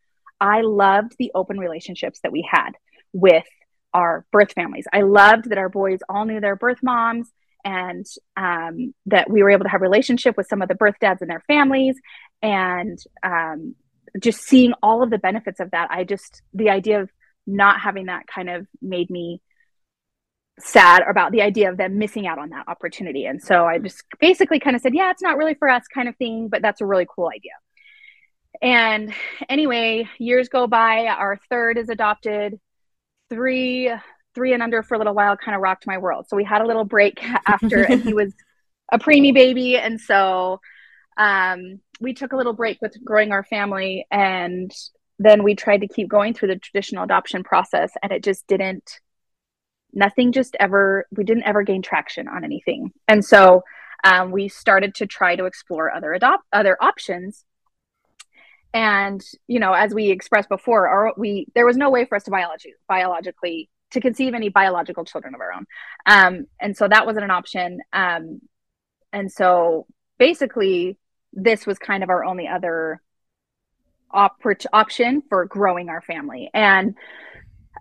i 0.42 0.62
loved 0.62 1.14
the 1.18 1.32
open 1.34 1.58
relationships 1.58 2.20
that 2.22 2.32
we 2.32 2.48
had 2.50 2.72
with 3.14 3.48
our 3.94 4.26
birth 4.32 4.52
families. 4.52 4.86
I 4.94 5.02
loved 5.02 5.50
that 5.50 5.58
our 5.58 5.70
boys 5.70 6.00
all 6.08 6.26
knew 6.26 6.40
their 6.40 6.56
birth 6.56 6.84
moms 6.84 7.28
and 7.66 8.06
um, 8.38 8.94
that 9.08 9.30
we 9.30 9.42
were 9.42 9.50
able 9.50 9.66
to 9.66 9.70
have 9.70 9.82
relationship 9.82 10.38
with 10.38 10.48
some 10.48 10.62
of 10.62 10.70
the 10.70 10.76
birth 10.76 10.96
dads 11.02 11.22
and 11.22 11.30
their 11.30 11.44
families. 11.48 11.96
And 12.42 13.00
um, 13.24 13.76
just 14.20 14.42
seeing 14.42 14.74
all 14.84 15.04
of 15.04 15.10
the 15.10 15.18
benefits 15.18 15.60
of 15.60 15.72
that 15.72 15.90
i 15.92 16.04
just 16.04 16.42
the 16.54 16.70
idea 16.70 17.02
of 17.02 17.10
not 17.50 17.82
having 17.82 18.06
that 18.06 18.28
kind 18.28 18.50
of 18.50 18.68
made 18.82 19.10
me 19.10 19.42
sad 20.60 21.04
about 21.10 21.32
the 21.32 21.42
idea 21.42 21.70
of 21.70 21.78
them 21.78 21.98
missing 21.98 22.28
out 22.28 22.38
on 22.38 22.50
that 22.50 22.68
opportunity. 22.68 23.26
And 23.26 23.42
so 23.42 23.66
I 23.66 23.80
just 23.80 24.04
basically 24.20 24.60
kind 24.60 24.76
of 24.76 24.82
said, 24.82 24.94
yeah, 24.94 25.10
it's 25.12 25.22
not 25.22 25.38
really 25.38 25.54
for 25.54 25.70
us 25.70 25.84
kind 25.94 26.10
of 26.10 26.16
thing, 26.18 26.50
but 26.50 26.62
that's 26.62 26.82
a 26.82 26.86
really 26.86 27.08
cool 27.14 27.30
idea. 27.34 27.54
And 28.62 29.14
anyway, 29.48 30.08
years 30.18 30.50
go 30.50 30.68
by, 30.68 31.08
our 31.08 31.40
third 31.50 31.78
is 31.78 31.90
adopted. 31.90 32.60
Three 33.30 33.92
three 34.36 34.54
and 34.54 34.62
under 34.62 34.84
for 34.84 34.96
a 34.96 34.98
little 34.98 35.14
while 35.14 35.36
kind 35.36 35.56
of 35.56 35.62
rocked 35.62 35.88
my 35.88 35.98
world. 35.98 36.28
So 36.28 36.38
we 36.38 36.44
had 36.44 36.62
a 36.62 36.66
little 36.66 36.86
break 36.86 37.24
after 37.48 37.84
and 37.84 38.02
he 38.02 38.14
was 38.14 38.34
a 38.92 39.00
preemie 39.00 39.34
baby 39.34 39.78
and 39.78 40.00
so 40.00 40.60
um, 41.18 41.80
we 42.00 42.14
took 42.14 42.32
a 42.32 42.38
little 42.38 42.54
break 42.54 42.82
with 42.82 43.04
growing 43.04 43.32
our 43.32 43.44
family 43.44 44.08
and 44.10 44.72
then 45.20 45.44
we 45.44 45.54
tried 45.54 45.82
to 45.82 45.88
keep 45.88 46.08
going 46.08 46.34
through 46.34 46.48
the 46.48 46.56
traditional 46.56 47.04
adoption 47.04 47.44
process 47.44 47.92
and 48.02 48.12
it 48.12 48.24
just 48.24 48.48
didn't 48.48 49.00
nothing 49.92 50.32
just 50.32 50.56
ever 50.60 51.06
we 51.12 51.24
didn't 51.24 51.44
ever 51.44 51.64
gain 51.64 51.82
traction 51.82 52.28
on 52.28 52.44
anything. 52.44 52.92
And 53.08 53.24
so 53.24 53.64
um, 54.04 54.32
we 54.32 54.48
started 54.48 54.96
to 54.96 55.08
try 55.08 55.36
to 55.36 55.46
explore 55.46 55.94
other 55.94 56.14
adopt 56.14 56.46
other 56.54 56.78
options. 56.82 57.44
And 58.74 59.22
you 59.48 59.60
know 59.60 59.74
as 59.74 59.94
we 59.94 60.10
expressed 60.10 60.50
before 60.50 60.88
our, 60.88 61.14
we 61.18 61.48
there 61.54 61.66
was 61.66 61.78
no 61.78 61.90
way 61.90 62.06
for 62.06 62.16
us 62.16 62.24
to 62.24 62.32
biology, 62.32 62.74
biologically 62.88 63.70
to 63.92 64.00
conceive 64.00 64.34
any 64.34 64.50
biological 64.50 65.04
children 65.04 65.34
of 65.34 65.42
our 65.42 65.52
own. 65.52 65.66
Um, 66.06 66.46
and 66.62 66.78
so 66.78 66.88
that 66.88 67.06
wasn't 67.06 67.26
an 67.26 67.32
option. 67.32 67.80
Um, 67.92 68.42
and 69.12 69.32
so 69.32 69.88
basically 70.20 70.98
this 71.34 71.66
was 71.66 71.80
kind 71.80 72.04
of 72.04 72.10
our 72.10 72.24
only 72.24 72.48
other 72.48 73.02
op- 74.12 74.42
option 74.74 75.24
for 75.30 75.46
growing 75.46 75.90
our 75.90 76.02
family. 76.02 76.50
And 76.54 76.96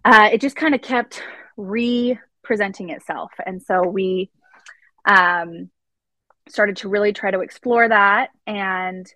uh, 0.05 0.31
it 0.33 0.41
just 0.41 0.57
kind 0.57 0.75
of 0.75 0.83
kept 0.83 1.23
re-presenting 1.57 2.91
itself. 2.91 3.33
And 3.45 3.63
so 3.63 3.87
we 3.87 4.31
um, 5.05 5.71
started 6.49 6.77
to 6.79 6.89
really 6.89 7.13
try 7.13 7.31
to 7.31 7.41
explore 7.41 7.89
that. 7.89 8.31
And 8.47 9.07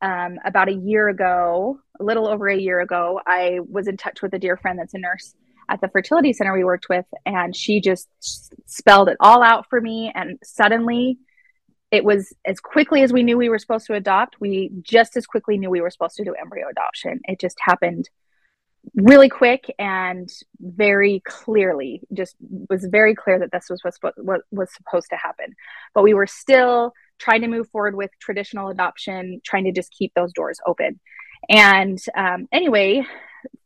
um, 0.00 0.38
about 0.44 0.68
a 0.68 0.74
year 0.74 1.08
ago 1.08 1.78
a 1.98 2.04
little 2.04 2.26
over 2.26 2.48
a 2.48 2.58
year 2.58 2.80
ago 2.80 3.20
i 3.26 3.60
was 3.70 3.86
in 3.86 3.96
touch 3.96 4.20
with 4.20 4.34
a 4.34 4.38
dear 4.38 4.56
friend 4.56 4.78
that's 4.78 4.92
a 4.92 4.98
nurse 4.98 5.34
at 5.68 5.80
the 5.80 5.88
fertility 5.88 6.32
center 6.32 6.52
we 6.52 6.64
worked 6.64 6.88
with. 6.88 7.06
And 7.24 7.54
she 7.54 7.80
just 7.80 8.08
spelled 8.66 9.08
it 9.08 9.16
all 9.20 9.42
out 9.42 9.66
for 9.68 9.80
me. 9.80 10.12
And 10.14 10.38
suddenly 10.42 11.18
it 11.94 12.04
was 12.04 12.32
as 12.44 12.58
quickly 12.58 13.02
as 13.02 13.12
we 13.12 13.22
knew 13.22 13.38
we 13.38 13.48
were 13.48 13.58
supposed 13.58 13.86
to 13.86 13.94
adopt 13.94 14.40
we 14.40 14.68
just 14.82 15.16
as 15.16 15.26
quickly 15.26 15.56
knew 15.56 15.70
we 15.70 15.80
were 15.80 15.90
supposed 15.90 16.16
to 16.16 16.24
do 16.24 16.34
embryo 16.34 16.68
adoption. 16.68 17.20
It 17.24 17.38
just 17.38 17.56
happened 17.60 18.10
really 18.96 19.28
quick 19.28 19.72
and 19.78 20.28
very 20.60 21.22
clearly 21.24 22.02
just 22.12 22.34
was 22.68 22.84
very 22.84 23.14
clear 23.14 23.38
that 23.38 23.52
this 23.52 23.70
was 23.70 23.80
what, 24.16 24.40
was 24.50 24.74
supposed 24.74 25.08
to 25.10 25.16
happen. 25.16 25.54
But 25.94 26.02
we 26.02 26.14
were 26.14 26.26
still 26.26 26.92
trying 27.18 27.42
to 27.42 27.48
move 27.48 27.68
forward 27.70 27.94
with 27.94 28.10
traditional 28.18 28.70
adoption 28.70 29.40
trying 29.44 29.64
to 29.64 29.72
just 29.72 29.94
keep 29.96 30.12
those 30.14 30.32
doors 30.32 30.58
open. 30.66 30.98
And 31.48 31.98
um, 32.16 32.48
anyway, 32.50 33.04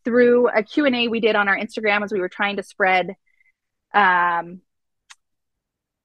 through 0.05 0.49
a 0.49 0.63
Q&A 0.63 1.09
we 1.09 1.21
did 1.21 1.35
on 1.35 1.49
our 1.49 1.57
Instagram 1.57 2.05
as 2.05 2.13
we 2.13 2.21
were 2.21 2.29
trying 2.29 2.57
to 2.57 2.63
spread 2.63 3.15
um, 3.95 4.61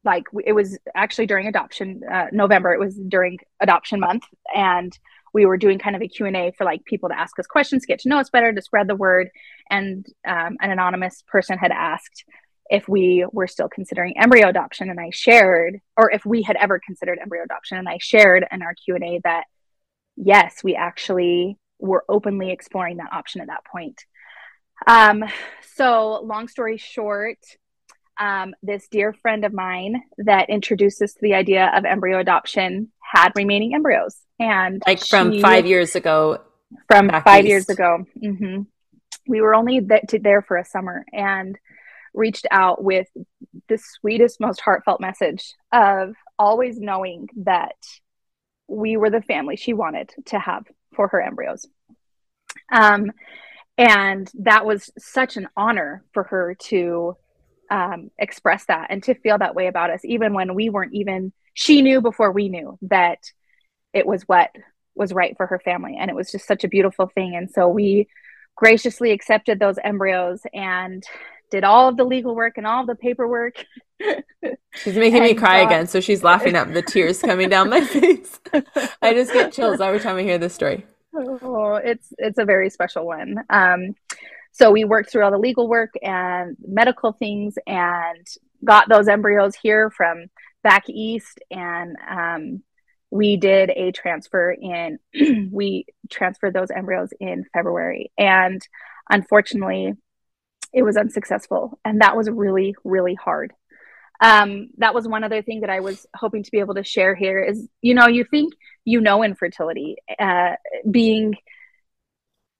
like 0.03 0.25
it 0.45 0.53
was 0.53 0.77
actually 0.95 1.25
during 1.25 1.47
adoption 1.47 2.01
uh, 2.11 2.27
november 2.31 2.73
it 2.73 2.79
was 2.79 2.95
during 3.07 3.37
adoption 3.59 3.99
month 3.99 4.23
and 4.53 4.97
we 5.33 5.45
were 5.45 5.57
doing 5.57 5.79
kind 5.79 5.95
of 5.95 6.01
a 6.01 6.07
q&a 6.07 6.51
for 6.57 6.63
like 6.65 6.83
people 6.85 7.09
to 7.09 7.19
ask 7.19 7.37
us 7.39 7.47
questions 7.47 7.85
get 7.85 7.99
to 7.99 8.09
know 8.09 8.19
us 8.19 8.29
better 8.29 8.53
to 8.53 8.61
spread 8.61 8.87
the 8.87 8.95
word 8.95 9.29
and 9.69 10.05
um, 10.27 10.57
an 10.61 10.71
anonymous 10.71 11.23
person 11.27 11.57
had 11.57 11.71
asked 11.71 12.25
if 12.69 12.87
we 12.87 13.25
were 13.31 13.47
still 13.47 13.69
considering 13.69 14.17
embryo 14.17 14.47
adoption 14.47 14.89
and 14.89 14.99
i 14.99 15.09
shared 15.09 15.79
or 15.97 16.11
if 16.11 16.25
we 16.25 16.41
had 16.41 16.55
ever 16.57 16.79
considered 16.85 17.19
embryo 17.21 17.43
adoption 17.43 17.77
and 17.77 17.89
i 17.89 17.97
shared 17.99 18.45
in 18.51 18.61
our 18.61 18.73
q&a 18.75 19.19
that 19.23 19.45
yes 20.15 20.63
we 20.63 20.75
actually 20.75 21.57
were 21.83 22.05
openly 22.07 22.51
exploring 22.51 22.97
that 22.97 23.11
option 23.11 23.41
at 23.41 23.47
that 23.47 23.65
point. 23.65 24.05
Um, 24.87 25.23
so 25.75 26.21
long 26.23 26.47
story 26.47 26.77
short 26.77 27.37
um, 28.19 28.53
this 28.61 28.87
dear 28.89 29.13
friend 29.13 29.45
of 29.45 29.53
mine 29.53 30.01
that 30.19 30.49
introduced 30.49 31.01
us 31.01 31.13
to 31.13 31.19
the 31.21 31.33
idea 31.33 31.71
of 31.75 31.85
embryo 31.85 32.19
adoption 32.19 32.91
had 33.01 33.31
remaining 33.35 33.73
embryos 33.73 34.17
and 34.39 34.81
like 34.85 35.05
from 35.05 35.39
five 35.41 35.65
years 35.65 35.95
ago 35.95 36.39
from 36.87 37.09
five 37.23 37.43
east. 37.43 37.49
years 37.49 37.69
ago 37.69 38.05
mm-hmm. 38.21 38.61
we 39.27 39.41
were 39.41 39.55
only 39.55 39.79
th- 39.81 40.21
there 40.21 40.41
for 40.41 40.57
a 40.57 40.65
summer 40.65 41.05
and 41.11 41.57
reached 42.13 42.45
out 42.51 42.83
with 42.83 43.07
the 43.67 43.77
sweetest 43.77 44.39
most 44.39 44.61
heartfelt 44.61 45.01
message 45.01 45.53
of 45.71 46.13
always 46.37 46.79
knowing 46.79 47.27
that 47.37 47.75
we 48.67 48.97
were 48.97 49.09
the 49.09 49.21
family 49.21 49.55
she 49.55 49.73
wanted 49.73 50.11
to 50.25 50.39
have 50.39 50.65
for 50.95 51.07
her 51.07 51.21
embryos 51.21 51.65
um, 52.71 53.11
and 53.77 54.29
that 54.35 54.65
was 54.65 54.91
such 54.97 55.37
an 55.37 55.47
honor 55.57 56.03
for 56.13 56.23
her 56.23 56.55
to 56.55 57.15
um, 57.73 58.11
express 58.19 58.65
that 58.65 58.87
and 58.91 59.01
to 59.01 59.15
feel 59.15 59.39
that 59.39 59.55
way 59.55 59.65
about 59.65 59.89
us, 59.89 60.01
even 60.05 60.33
when 60.35 60.53
we 60.53 60.69
weren't 60.69 60.93
even, 60.93 61.33
she 61.55 61.81
knew 61.81 62.01
before 62.01 62.31
we 62.31 62.47
knew 62.47 62.77
that 62.83 63.17
it 63.93 64.05
was 64.05 64.21
what 64.27 64.51
was 64.93 65.11
right 65.11 65.35
for 65.35 65.47
her 65.47 65.57
family. 65.57 65.97
And 65.99 66.11
it 66.11 66.15
was 66.15 66.31
just 66.31 66.45
such 66.45 66.63
a 66.63 66.67
beautiful 66.67 67.07
thing. 67.07 67.35
And 67.35 67.49
so 67.49 67.67
we 67.67 68.07
graciously 68.55 69.09
accepted 69.09 69.59
those 69.59 69.79
embryos 69.83 70.41
and 70.53 71.03
did 71.49 71.63
all 71.63 71.89
of 71.89 71.97
the 71.97 72.03
legal 72.03 72.35
work 72.35 72.57
and 72.57 72.67
all 72.67 72.81
of 72.81 72.87
the 72.87 72.95
paperwork. 72.95 73.65
She's 74.75 74.95
making 74.95 75.23
me 75.23 75.33
cry 75.33 75.61
again. 75.61 75.87
So 75.87 75.99
she's 75.99 76.23
laughing 76.23 76.55
at 76.55 76.73
the 76.73 76.81
tears 76.83 77.21
coming 77.21 77.49
down 77.49 77.69
my 77.69 77.81
face. 77.85 78.39
I 79.01 79.13
just 79.13 79.33
get 79.33 79.53
chills 79.53 79.81
every 79.81 79.99
time 79.99 80.17
I 80.17 80.23
hear 80.23 80.37
this 80.37 80.53
story. 80.53 80.85
Oh, 81.15 81.75
it's 81.75 82.11
it's 82.17 82.39
a 82.39 82.45
very 82.45 82.69
special 82.69 83.05
one. 83.05 83.43
Um, 83.49 83.95
so 84.53 84.69
we 84.71 84.85
worked 84.85 85.11
through 85.11 85.23
all 85.23 85.31
the 85.31 85.37
legal 85.37 85.67
work 85.67 85.93
and 86.01 86.55
medical 86.63 87.11
things 87.11 87.55
and 87.65 88.25
got 88.63 88.87
those 88.87 89.07
embryos 89.07 89.55
here 89.55 89.89
from 89.89 90.27
back 90.63 90.87
east. 90.87 91.39
And 91.49 91.97
um, 92.09 92.63
we 93.09 93.35
did 93.35 93.71
a 93.71 93.91
transfer 93.91 94.51
in, 94.51 94.99
we 95.51 95.87
transferred 96.09 96.53
those 96.53 96.69
embryos 96.69 97.09
in 97.19 97.45
February. 97.51 98.11
And 98.15 98.61
unfortunately, 99.09 99.93
it 100.71 100.83
was 100.83 100.97
unsuccessful. 100.97 101.79
And 101.83 102.01
that 102.01 102.15
was 102.15 102.29
really, 102.29 102.75
really 102.83 103.15
hard. 103.15 103.53
Um, 104.21 104.69
that 104.77 104.93
was 104.93 105.07
one 105.07 105.23
other 105.23 105.41
thing 105.41 105.61
that 105.61 105.71
I 105.71 105.79
was 105.79 106.05
hoping 106.15 106.43
to 106.43 106.51
be 106.51 106.59
able 106.59 106.75
to 106.75 106.83
share 106.83 107.15
here 107.15 107.43
is, 107.43 107.67
you 107.81 107.95
know, 107.95 108.07
you 108.07 108.23
think 108.23 108.53
you 108.85 109.01
know 109.01 109.23
infertility, 109.23 109.97
uh, 110.19 110.53
being 110.89 111.35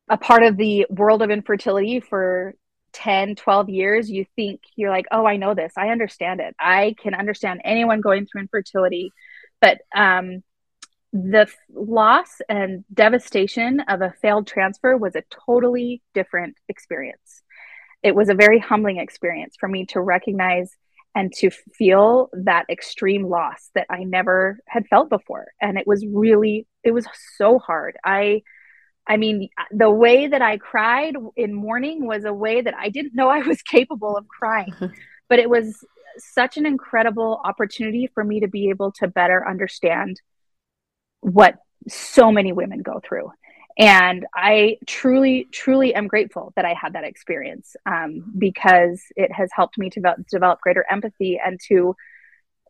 a 0.10 0.18
part 0.18 0.44
of 0.44 0.58
the 0.58 0.86
world 0.90 1.22
of 1.22 1.32
infertility 1.32 2.00
for 2.00 2.56
10, 2.94 3.36
12 3.36 3.70
years, 3.70 4.10
you 4.10 4.26
think 4.36 4.62
you're 4.76 4.92
like, 4.92 5.06
oh, 5.12 5.26
I 5.26 5.38
know 5.38 5.54
this. 5.54 5.74
I 5.78 5.90
understand 5.90 6.40
it. 6.40 6.56
I 6.60 6.96
can 7.02 7.14
understand 7.14 7.62
anyone 7.64 8.02
going 8.02 8.26
through 8.26 8.42
infertility. 8.42 9.12
But 9.60 9.80
um, 9.96 10.44
the 11.12 11.48
loss 11.74 12.42
and 12.50 12.84
devastation 12.94 13.82
of 13.82 14.02
a 14.02 14.14
failed 14.22 14.48
transfer 14.48 14.96
was 14.98 15.16
a 15.16 15.24
totally 15.46 16.02
different 16.14 16.56
experience. 16.68 17.42
It 18.02 18.16
was 18.16 18.30
a 18.30 18.36
very 18.36 18.60
humbling 18.60 18.98
experience 18.98 19.56
for 19.60 19.70
me 19.70 19.86
to 19.88 20.02
recognize 20.02 20.76
and 21.16 21.32
to 21.36 21.52
feel 21.52 22.30
that 22.34 22.66
extreme 22.70 23.28
loss 23.28 23.70
that 23.76 23.86
I 23.90 24.04
never 24.04 24.60
had 24.68 24.88
felt 24.88 25.10
before. 25.10 25.48
And 25.62 25.78
it 25.78 25.86
was 25.86 26.06
really, 26.06 26.68
it 26.84 26.92
was 26.92 27.06
so 27.38 27.60
hard. 27.60 27.98
I, 28.04 28.42
I 29.08 29.18
mean, 29.18 29.50
the 29.72 29.92
way 29.92 30.28
that 30.28 30.42
I 30.42 30.58
cried 30.58 31.16
in 31.36 31.54
mourning 31.54 32.06
was 32.06 32.24
a 32.26 32.34
way 32.34 32.62
that 32.62 32.74
I 32.74 32.90
didn't 32.90 33.16
know 33.16 33.30
I 33.30 33.40
was 33.40 33.62
capable 33.64 34.18
of 34.18 34.28
crying. 34.28 34.74
but 35.30 35.40
it 35.40 35.50
was 35.50 35.84
such 36.18 36.58
an 36.58 36.66
incredible 36.66 37.42
opportunity 37.44 38.10
for 38.14 38.24
me 38.24 38.40
to 38.42 38.48
be 38.48 38.70
able 38.70 38.92
to 38.94 39.08
better 39.08 39.48
understand 39.48 40.22
what 41.22 41.56
so 41.88 42.32
many 42.32 42.54
women 42.54 42.82
go 42.82 43.02
through. 43.04 43.32
And 43.78 44.26
I 44.36 44.78
truly, 44.86 45.48
truly 45.52 45.96
am 45.96 46.08
grateful 46.08 46.54
that 46.56 46.66
I 46.66 46.76
had 46.80 46.94
that 46.94 47.04
experience 47.04 47.76
um, 47.86 48.32
because 48.38 49.02
it 49.16 49.32
has 49.32 49.50
helped 49.52 49.78
me 49.80 49.90
to 49.90 50.00
develop, 50.00 50.28
develop 50.30 50.62
greater 50.62 50.86
empathy 50.90 51.40
and 51.44 51.60
to 51.70 51.96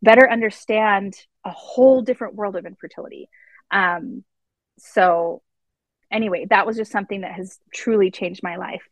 better 0.02 0.30
understand 0.30 1.16
a 1.46 1.52
whole 1.52 2.02
different 2.02 2.36
world 2.36 2.56
of 2.56 2.66
infertility. 2.66 3.28
Um, 3.70 4.24
so 4.80 5.42
anyway, 6.14 6.46
that 6.50 6.66
was 6.66 6.78
just 6.78 6.92
something 6.92 7.22
that 7.22 7.34
has 7.34 7.60
truly 7.74 8.12
changed 8.12 8.42
my 8.44 8.56
life. 8.56 8.84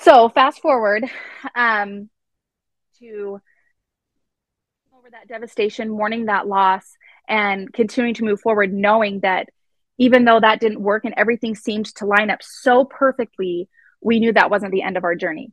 So 0.00 0.28
fast 0.28 0.60
forward 0.60 1.04
um, 1.54 2.10
to 2.98 3.40
over 4.96 5.10
that 5.10 5.28
devastation, 5.28 5.88
mourning 5.88 6.26
that 6.26 6.46
loss, 6.46 6.84
and 7.28 7.72
continuing 7.72 8.14
to 8.14 8.24
move 8.24 8.40
forward, 8.40 8.72
knowing 8.72 9.20
that 9.20 9.48
even 9.98 10.24
though 10.24 10.40
that 10.40 10.60
didn't 10.60 10.80
work 10.80 11.04
and 11.04 11.14
everything 11.16 11.54
seemed 11.54 11.86
to 11.96 12.06
line 12.06 12.30
up 12.30 12.42
so 12.42 12.84
perfectly, 12.84 13.68
we 14.00 14.20
knew 14.20 14.32
that 14.32 14.50
wasn't 14.50 14.72
the 14.72 14.82
end 14.82 14.96
of 14.96 15.04
our 15.04 15.14
journey. 15.14 15.52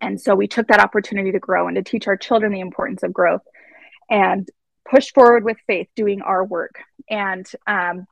And 0.00 0.20
so 0.20 0.34
we 0.34 0.46
took 0.46 0.68
that 0.68 0.80
opportunity 0.80 1.32
to 1.32 1.38
grow 1.38 1.68
and 1.68 1.76
to 1.76 1.82
teach 1.82 2.06
our 2.06 2.16
children 2.16 2.52
the 2.52 2.60
importance 2.60 3.02
of 3.02 3.12
growth 3.12 3.42
and 4.10 4.48
push 4.88 5.12
forward 5.12 5.44
with 5.44 5.56
faith, 5.66 5.88
doing 5.96 6.20
our 6.22 6.44
work. 6.44 6.80
And 7.08 7.46
um, 7.66 8.06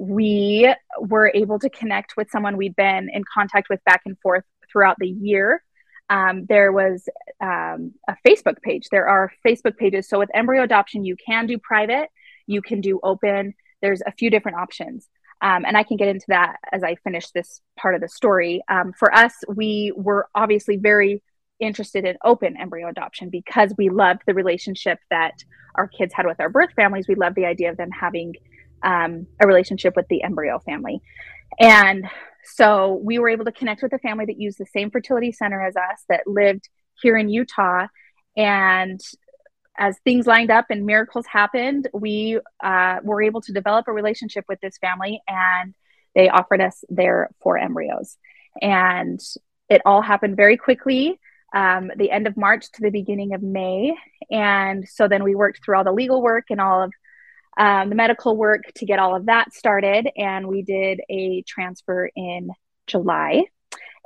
we 0.00 0.74
were 0.98 1.30
able 1.34 1.58
to 1.58 1.68
connect 1.68 2.16
with 2.16 2.30
someone 2.30 2.56
we'd 2.56 2.74
been 2.74 3.10
in 3.12 3.22
contact 3.22 3.68
with 3.68 3.84
back 3.84 4.00
and 4.06 4.18
forth 4.20 4.44
throughout 4.72 4.96
the 4.98 5.06
year. 5.06 5.62
Um, 6.08 6.46
there 6.48 6.72
was 6.72 7.06
um, 7.38 7.92
a 8.08 8.16
Facebook 8.26 8.62
page. 8.62 8.88
There 8.90 9.06
are 9.06 9.30
Facebook 9.46 9.76
pages. 9.76 10.08
So 10.08 10.18
with 10.18 10.30
embryo 10.32 10.62
adoption, 10.62 11.04
you 11.04 11.16
can 11.16 11.46
do 11.46 11.58
private, 11.58 12.08
you 12.46 12.62
can 12.62 12.80
do 12.80 12.98
open. 13.02 13.52
There's 13.82 14.00
a 14.06 14.12
few 14.12 14.30
different 14.30 14.56
options. 14.56 15.06
Um, 15.42 15.66
and 15.66 15.76
I 15.76 15.82
can 15.82 15.98
get 15.98 16.08
into 16.08 16.24
that 16.28 16.56
as 16.72 16.82
I 16.82 16.96
finish 17.04 17.28
this 17.30 17.60
part 17.78 17.94
of 17.94 18.00
the 18.00 18.08
story. 18.08 18.62
Um, 18.70 18.94
for 18.98 19.14
us, 19.14 19.34
we 19.54 19.92
were 19.94 20.28
obviously 20.34 20.78
very 20.78 21.22
interested 21.60 22.06
in 22.06 22.16
open 22.24 22.56
embryo 22.56 22.88
adoption 22.88 23.28
because 23.28 23.74
we 23.76 23.90
loved 23.90 24.22
the 24.26 24.32
relationship 24.32 24.98
that 25.10 25.44
our 25.74 25.88
kids 25.88 26.14
had 26.14 26.24
with 26.24 26.40
our 26.40 26.48
birth 26.48 26.72
families. 26.74 27.06
We 27.06 27.16
loved 27.16 27.36
the 27.36 27.44
idea 27.44 27.70
of 27.70 27.76
them 27.76 27.90
having 27.90 28.34
um, 28.82 29.26
a 29.40 29.46
relationship 29.46 29.94
with 29.96 30.06
the 30.08 30.22
embryo 30.22 30.58
family. 30.60 31.00
And 31.58 32.08
so 32.44 33.00
we 33.02 33.18
were 33.18 33.28
able 33.28 33.44
to 33.44 33.52
connect 33.52 33.82
with 33.82 33.92
a 33.92 33.98
family 33.98 34.26
that 34.26 34.38
used 34.38 34.58
the 34.58 34.66
same 34.66 34.90
fertility 34.90 35.32
center 35.32 35.62
as 35.62 35.76
us 35.76 36.04
that 36.08 36.26
lived 36.26 36.68
here 37.00 37.16
in 37.16 37.28
Utah. 37.28 37.86
And 38.36 39.00
as 39.78 39.98
things 40.04 40.26
lined 40.26 40.50
up 40.50 40.66
and 40.70 40.84
miracles 40.84 41.26
happened, 41.26 41.88
we 41.94 42.38
uh, 42.62 42.96
were 43.02 43.22
able 43.22 43.40
to 43.42 43.52
develop 43.52 43.88
a 43.88 43.92
relationship 43.92 44.44
with 44.48 44.60
this 44.60 44.78
family 44.78 45.20
and 45.26 45.74
they 46.14 46.28
offered 46.28 46.60
us 46.60 46.84
their 46.88 47.30
four 47.40 47.56
embryos. 47.56 48.16
And 48.60 49.20
it 49.68 49.80
all 49.86 50.02
happened 50.02 50.36
very 50.36 50.56
quickly, 50.56 51.18
um, 51.54 51.90
the 51.96 52.10
end 52.10 52.26
of 52.26 52.36
March 52.36 52.70
to 52.72 52.82
the 52.82 52.90
beginning 52.90 53.32
of 53.32 53.42
May. 53.42 53.94
And 54.30 54.86
so 54.88 55.08
then 55.08 55.22
we 55.22 55.34
worked 55.34 55.64
through 55.64 55.76
all 55.76 55.84
the 55.84 55.92
legal 55.92 56.20
work 56.20 56.46
and 56.50 56.60
all 56.60 56.82
of 56.82 56.92
um, 57.60 57.90
the 57.90 57.94
medical 57.94 58.38
work 58.38 58.62
to 58.76 58.86
get 58.86 58.98
all 58.98 59.14
of 59.14 59.26
that 59.26 59.52
started. 59.52 60.08
And 60.16 60.48
we 60.48 60.62
did 60.62 61.02
a 61.10 61.42
transfer 61.46 62.10
in 62.16 62.48
July. 62.86 63.44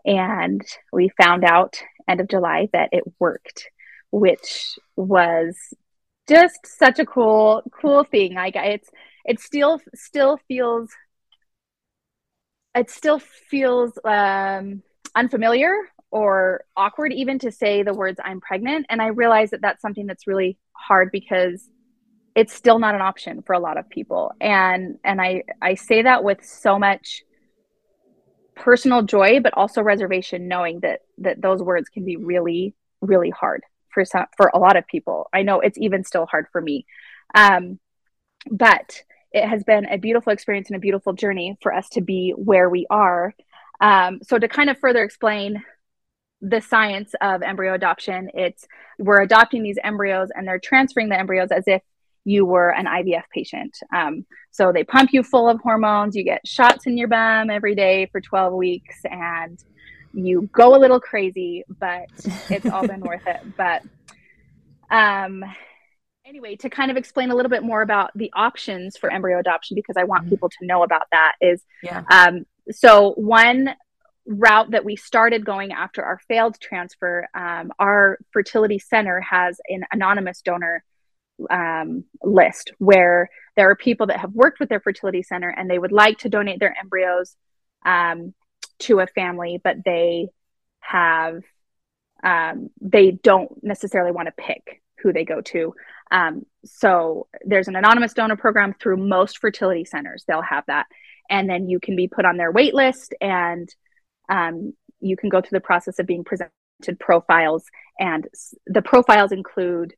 And 0.04 0.60
we 0.92 1.12
found 1.22 1.44
out 1.44 1.80
end 2.08 2.20
of 2.20 2.28
July 2.28 2.68
that 2.72 2.88
it 2.90 3.04
worked, 3.20 3.70
which 4.10 4.76
was 4.96 5.56
just 6.28 6.66
such 6.66 6.98
a 6.98 7.06
cool, 7.06 7.62
cool 7.80 8.02
thing. 8.02 8.34
Like 8.34 8.56
it's, 8.56 8.90
it 9.24 9.38
still, 9.38 9.80
still 9.94 10.40
feels, 10.48 10.90
it 12.74 12.90
still 12.90 13.20
feels 13.20 13.96
um, 14.04 14.82
unfamiliar 15.14 15.76
or 16.10 16.64
awkward 16.76 17.12
even 17.12 17.38
to 17.38 17.52
say 17.52 17.84
the 17.84 17.94
words 17.94 18.18
I'm 18.22 18.40
pregnant. 18.40 18.86
And 18.88 19.00
I 19.00 19.06
realize 19.06 19.50
that 19.50 19.62
that's 19.62 19.80
something 19.80 20.06
that's 20.06 20.26
really 20.26 20.58
hard 20.72 21.10
because 21.12 21.70
it's 22.34 22.52
still 22.52 22.78
not 22.78 22.94
an 22.94 23.00
option 23.00 23.42
for 23.42 23.52
a 23.52 23.60
lot 23.60 23.78
of 23.78 23.88
people 23.88 24.32
and 24.40 24.98
and 25.04 25.20
i 25.20 25.42
i 25.62 25.74
say 25.74 26.02
that 26.02 26.24
with 26.24 26.44
so 26.44 26.78
much 26.78 27.22
personal 28.54 29.02
joy, 29.02 29.40
but 29.40 29.54
also 29.54 29.82
reservation, 29.82 30.48
knowing 30.48 30.80
that 30.80 31.00
that 31.18 31.40
those 31.40 31.62
words 31.62 31.88
can 31.88 32.04
be 32.04 32.16
really, 32.16 32.74
really 33.00 33.30
hard 33.30 33.62
for 33.90 34.04
some 34.04 34.26
for 34.36 34.50
a 34.54 34.58
lot 34.58 34.76
of 34.76 34.86
people. 34.86 35.28
I 35.32 35.42
know 35.42 35.60
it's 35.60 35.78
even 35.78 36.04
still 36.04 36.26
hard 36.26 36.46
for 36.52 36.60
me. 36.60 36.86
Um, 37.34 37.78
but 38.50 39.02
it 39.32 39.46
has 39.46 39.64
been 39.64 39.86
a 39.86 39.98
beautiful 39.98 40.32
experience 40.32 40.68
and 40.68 40.76
a 40.76 40.80
beautiful 40.80 41.12
journey 41.12 41.56
for 41.62 41.72
us 41.74 41.88
to 41.90 42.00
be 42.00 42.32
where 42.36 42.68
we 42.68 42.86
are. 42.90 43.34
Um, 43.80 44.20
so 44.22 44.38
to 44.38 44.48
kind 44.48 44.70
of 44.70 44.78
further 44.78 45.02
explain 45.02 45.64
the 46.40 46.60
science 46.60 47.14
of 47.20 47.42
embryo 47.42 47.74
adoption, 47.74 48.30
it's 48.34 48.66
we're 48.98 49.22
adopting 49.22 49.62
these 49.62 49.78
embryos 49.82 50.28
and 50.34 50.46
they're 50.46 50.58
transferring 50.58 51.08
the 51.08 51.18
embryos 51.18 51.50
as 51.50 51.64
if 51.66 51.82
you 52.24 52.44
were 52.44 52.70
an 52.70 52.86
IVF 52.86 53.24
patient. 53.32 53.76
Um, 53.94 54.26
so 54.50 54.72
they 54.72 54.84
pump 54.84 55.12
you 55.12 55.22
full 55.22 55.48
of 55.48 55.60
hormones, 55.60 56.16
you 56.16 56.24
get 56.24 56.46
shots 56.46 56.86
in 56.86 56.96
your 56.96 57.08
bum 57.08 57.50
every 57.50 57.74
day 57.74 58.06
for 58.06 58.20
12 58.20 58.54
weeks, 58.54 59.00
and 59.04 59.62
you 60.12 60.48
go 60.52 60.74
a 60.74 60.78
little 60.78 61.00
crazy, 61.00 61.64
but 61.78 62.06
it's 62.48 62.66
all 62.66 62.86
been 62.86 63.00
worth 63.00 63.26
it. 63.26 63.40
But 63.56 63.82
um, 64.90 65.44
anyway, 66.24 66.56
to 66.56 66.70
kind 66.70 66.90
of 66.90 66.96
explain 66.96 67.30
a 67.30 67.34
little 67.34 67.50
bit 67.50 67.62
more 67.62 67.82
about 67.82 68.10
the 68.14 68.30
options 68.34 68.96
for 68.96 69.12
embryo 69.12 69.38
adoption, 69.38 69.74
because 69.74 69.96
I 69.96 70.04
want 70.04 70.22
mm-hmm. 70.22 70.30
people 70.30 70.48
to 70.48 70.66
know 70.66 70.82
about 70.82 71.06
that, 71.12 71.34
is 71.40 71.62
yeah. 71.82 72.04
um, 72.10 72.46
so 72.70 73.12
one 73.12 73.74
route 74.26 74.70
that 74.70 74.84
we 74.84 74.96
started 74.96 75.44
going 75.44 75.72
after 75.72 76.02
our 76.02 76.18
failed 76.28 76.58
transfer, 76.60 77.26
um, 77.34 77.72
our 77.78 78.18
fertility 78.32 78.78
center 78.78 79.20
has 79.20 79.60
an 79.68 79.84
anonymous 79.92 80.40
donor 80.40 80.82
um, 81.50 82.04
list 82.22 82.72
where 82.78 83.28
there 83.56 83.70
are 83.70 83.76
people 83.76 84.06
that 84.06 84.20
have 84.20 84.32
worked 84.32 84.60
with 84.60 84.68
their 84.68 84.80
fertility 84.80 85.22
center 85.22 85.48
and 85.48 85.70
they 85.70 85.78
would 85.78 85.92
like 85.92 86.18
to 86.18 86.28
donate 86.28 86.60
their 86.60 86.76
embryos 86.78 87.36
um, 87.84 88.34
to 88.80 89.00
a 89.00 89.06
family, 89.06 89.60
but 89.62 89.76
they 89.84 90.28
have 90.80 91.42
um, 92.22 92.70
they 92.80 93.10
don't 93.10 93.62
necessarily 93.62 94.10
want 94.10 94.26
to 94.26 94.32
pick 94.32 94.82
who 94.98 95.12
they 95.12 95.24
go 95.24 95.42
to. 95.42 95.74
Um, 96.10 96.46
so 96.64 97.28
there's 97.44 97.68
an 97.68 97.76
anonymous 97.76 98.14
donor 98.14 98.36
program 98.36 98.74
through 98.74 98.96
most 98.96 99.38
fertility 99.38 99.84
centers. 99.84 100.24
They'll 100.26 100.42
have 100.42 100.64
that, 100.66 100.86
and 101.28 101.48
then 101.48 101.68
you 101.68 101.80
can 101.80 101.96
be 101.96 102.08
put 102.08 102.24
on 102.24 102.36
their 102.36 102.50
wait 102.50 102.74
list, 102.74 103.14
and 103.20 103.68
um, 104.28 104.72
you 105.00 105.16
can 105.16 105.28
go 105.28 105.40
through 105.40 105.56
the 105.56 105.60
process 105.60 105.98
of 105.98 106.06
being 106.06 106.24
presented 106.24 106.50
profiles. 106.98 107.64
And 107.98 108.26
the 108.66 108.82
profiles 108.82 109.30
include 109.30 109.94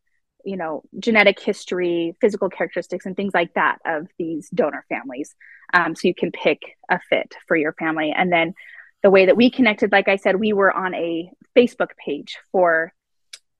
you 0.46 0.56
know 0.56 0.82
genetic 0.98 1.38
history 1.40 2.16
physical 2.20 2.48
characteristics 2.48 3.04
and 3.06 3.16
things 3.16 3.34
like 3.34 3.52
that 3.54 3.78
of 3.84 4.08
these 4.18 4.48
donor 4.50 4.84
families. 4.88 5.34
Um, 5.74 5.94
so 5.94 6.08
you 6.08 6.14
can 6.14 6.32
pick 6.32 6.60
a 6.88 7.00
fit 7.10 7.34
for 7.46 7.56
your 7.56 7.72
family. 7.72 8.14
And 8.16 8.32
then 8.32 8.54
the 9.02 9.10
way 9.10 9.26
that 9.26 9.36
we 9.36 9.50
connected 9.50 9.92
like 9.92 10.08
i 10.08 10.16
said 10.16 10.36
we 10.36 10.52
were 10.52 10.72
on 10.72 10.94
a 10.94 11.30
facebook 11.56 11.90
page 12.04 12.38
for 12.50 12.92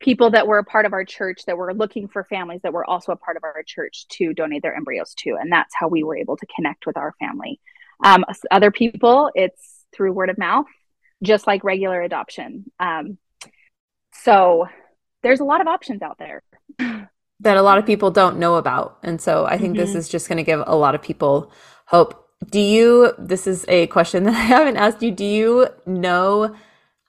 people 0.00 0.30
that 0.30 0.46
were 0.46 0.58
a 0.58 0.64
part 0.64 0.86
of 0.86 0.92
our 0.92 1.04
church 1.04 1.42
that 1.46 1.56
were 1.56 1.72
looking 1.72 2.08
for 2.08 2.24
families 2.24 2.60
that 2.62 2.72
were 2.72 2.88
also 2.88 3.12
a 3.12 3.16
part 3.16 3.36
of 3.36 3.44
our 3.44 3.62
church 3.66 4.06
to 4.08 4.34
donate 4.34 4.62
their 4.62 4.74
embryos 4.74 5.14
to. 5.14 5.36
And 5.40 5.50
that's 5.50 5.74
how 5.74 5.88
we 5.88 6.02
were 6.02 6.16
able 6.16 6.36
to 6.36 6.46
connect 6.54 6.86
with 6.86 6.96
our 6.96 7.14
family. 7.18 7.60
Um, 8.04 8.24
other 8.50 8.70
people 8.70 9.30
it's 9.34 9.84
through 9.94 10.12
word 10.12 10.30
of 10.30 10.38
mouth 10.38 10.66
just 11.22 11.46
like 11.46 11.64
regular 11.64 12.02
adoption. 12.02 12.70
Um, 12.78 13.16
so 14.12 14.66
there's 15.22 15.40
a 15.40 15.44
lot 15.44 15.60
of 15.60 15.66
options 15.66 16.02
out 16.02 16.18
there 16.18 16.42
that 16.78 17.56
a 17.56 17.62
lot 17.62 17.78
of 17.78 17.86
people 17.86 18.10
don't 18.10 18.38
know 18.38 18.56
about. 18.56 18.98
And 19.02 19.20
so 19.20 19.46
I 19.46 19.58
think 19.58 19.74
mm-hmm. 19.74 19.84
this 19.84 19.94
is 19.94 20.08
just 20.08 20.28
going 20.28 20.38
to 20.38 20.44
give 20.44 20.62
a 20.66 20.76
lot 20.76 20.94
of 20.94 21.02
people 21.02 21.50
hope. 21.86 22.28
Do 22.50 22.60
you, 22.60 23.12
this 23.18 23.46
is 23.46 23.64
a 23.68 23.86
question 23.88 24.22
that 24.24 24.34
I 24.34 24.40
haven't 24.40 24.76
asked 24.76 25.02
you. 25.02 25.10
Do 25.10 25.24
you 25.24 25.68
know, 25.84 26.54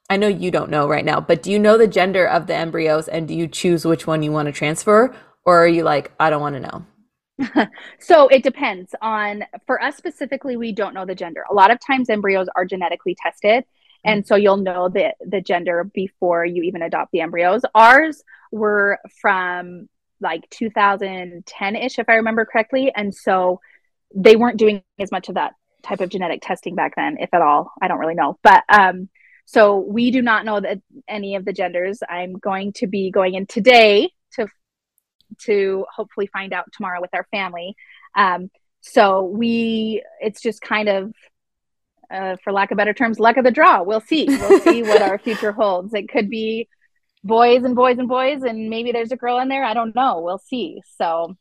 I 0.09 0.17
know 0.17 0.27
you 0.27 0.51
don't 0.51 0.69
know 0.69 0.87
right 0.87 1.05
now, 1.05 1.19
but 1.19 1.43
do 1.43 1.51
you 1.51 1.59
know 1.59 1.77
the 1.77 1.87
gender 1.87 2.27
of 2.27 2.47
the 2.47 2.55
embryos 2.55 3.07
and 3.07 3.27
do 3.27 3.33
you 3.33 3.47
choose 3.47 3.85
which 3.85 4.07
one 4.07 4.23
you 4.23 4.31
want 4.31 4.47
to 4.47 4.51
transfer? 4.51 5.15
Or 5.45 5.63
are 5.63 5.67
you 5.67 5.83
like, 5.83 6.11
I 6.19 6.29
don't 6.29 6.41
want 6.41 6.55
to 6.55 6.61
know? 6.61 6.85
so 7.99 8.27
it 8.29 8.41
depends 8.41 8.95
on 9.01 9.43
for 9.67 9.81
us 9.81 9.95
specifically 9.95 10.57
we 10.57 10.71
don't 10.71 10.95
know 10.95 11.05
the 11.05 11.13
gender 11.13 11.45
a 11.51 11.53
lot 11.53 11.69
of 11.69 11.79
times 11.79 12.09
embryos 12.09 12.47
are 12.55 12.65
genetically 12.65 13.15
tested 13.21 13.63
and 14.07 14.25
so 14.25 14.35
you'll 14.35 14.57
know 14.57 14.87
the 14.87 15.13
the 15.19 15.41
gender 15.41 15.83
before 15.83 16.45
you 16.45 16.63
even 16.63 16.81
adopt 16.81 17.11
the 17.11 17.19
embryos. 17.19 17.61
Ours 17.75 18.23
were 18.51 18.99
from 19.21 19.89
like 20.21 20.49
2010ish 20.49 21.99
if 21.99 22.09
i 22.09 22.15
remember 22.15 22.45
correctly. 22.45 22.91
And 22.95 23.13
so 23.13 23.59
they 24.15 24.37
weren't 24.37 24.57
doing 24.57 24.81
as 24.97 25.11
much 25.11 25.27
of 25.27 25.35
that 25.35 25.53
type 25.83 25.99
of 25.99 26.09
genetic 26.09 26.41
testing 26.41 26.73
back 26.73 26.95
then 26.95 27.17
if 27.19 27.33
at 27.33 27.41
all. 27.41 27.71
I 27.81 27.89
don't 27.89 27.99
really 27.99 28.15
know. 28.15 28.39
But 28.41 28.63
um 28.69 29.09
so 29.45 29.77
we 29.77 30.09
do 30.11 30.21
not 30.21 30.45
know 30.45 30.59
that 30.59 30.79
any 31.07 31.35
of 31.35 31.45
the 31.45 31.53
genders. 31.53 31.99
I'm 32.09 32.33
going 32.33 32.73
to 32.73 32.87
be 32.87 33.11
going 33.11 33.35
in 33.35 33.45
today 33.45 34.09
to 34.33 34.47
to 35.39 35.85
hopefully 35.93 36.27
find 36.27 36.53
out 36.53 36.71
tomorrow 36.71 37.01
with 37.01 37.13
our 37.13 37.27
family. 37.29 37.75
Um 38.15 38.49
so 38.79 39.23
we 39.23 40.01
it's 40.21 40.41
just 40.41 40.61
kind 40.61 40.87
of 40.87 41.13
uh, 42.09 42.37
for 42.43 42.53
lack 42.53 42.71
of 42.71 42.77
better 42.77 42.93
terms, 42.93 43.19
luck 43.19 43.37
of 43.37 43.43
the 43.43 43.51
draw. 43.51 43.81
We'll 43.83 44.01
see. 44.01 44.25
We'll 44.27 44.59
see 44.61 44.83
what 44.83 45.01
our 45.01 45.17
future 45.17 45.51
holds. 45.51 45.93
It 45.93 46.09
could 46.09 46.29
be 46.29 46.67
boys 47.23 47.63
and 47.63 47.75
boys 47.75 47.97
and 47.97 48.07
boys, 48.07 48.43
and 48.43 48.69
maybe 48.69 48.91
there's 48.91 49.11
a 49.11 49.17
girl 49.17 49.39
in 49.39 49.49
there. 49.49 49.63
I 49.63 49.73
don't 49.73 49.95
know. 49.95 50.21
We'll 50.21 50.37
see. 50.37 50.81
So 50.97 51.35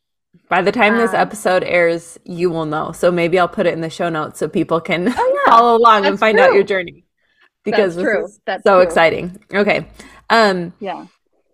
by 0.49 0.61
the 0.61 0.71
time 0.71 0.93
um, 0.93 0.99
this 0.99 1.13
episode 1.13 1.63
airs, 1.63 2.19
you 2.23 2.49
will 2.49 2.65
know. 2.65 2.91
So 2.91 3.11
maybe 3.11 3.39
I'll 3.39 3.47
put 3.47 3.65
it 3.65 3.73
in 3.73 3.81
the 3.81 3.89
show 3.89 4.09
notes 4.09 4.39
so 4.39 4.47
people 4.47 4.79
can 4.79 5.07
oh 5.07 5.11
yeah, 5.45 5.51
follow 5.51 5.77
along 5.77 6.05
and 6.05 6.19
find 6.19 6.37
true. 6.37 6.45
out 6.45 6.53
your 6.53 6.63
journey. 6.63 7.05
Because 7.63 7.95
that's 7.95 8.05
true. 8.05 8.27
That's 8.45 8.63
so 8.63 8.75
true. 8.75 8.81
exciting. 8.81 9.41
Okay. 9.53 9.87
Um 10.29 10.73
yeah. 10.79 11.07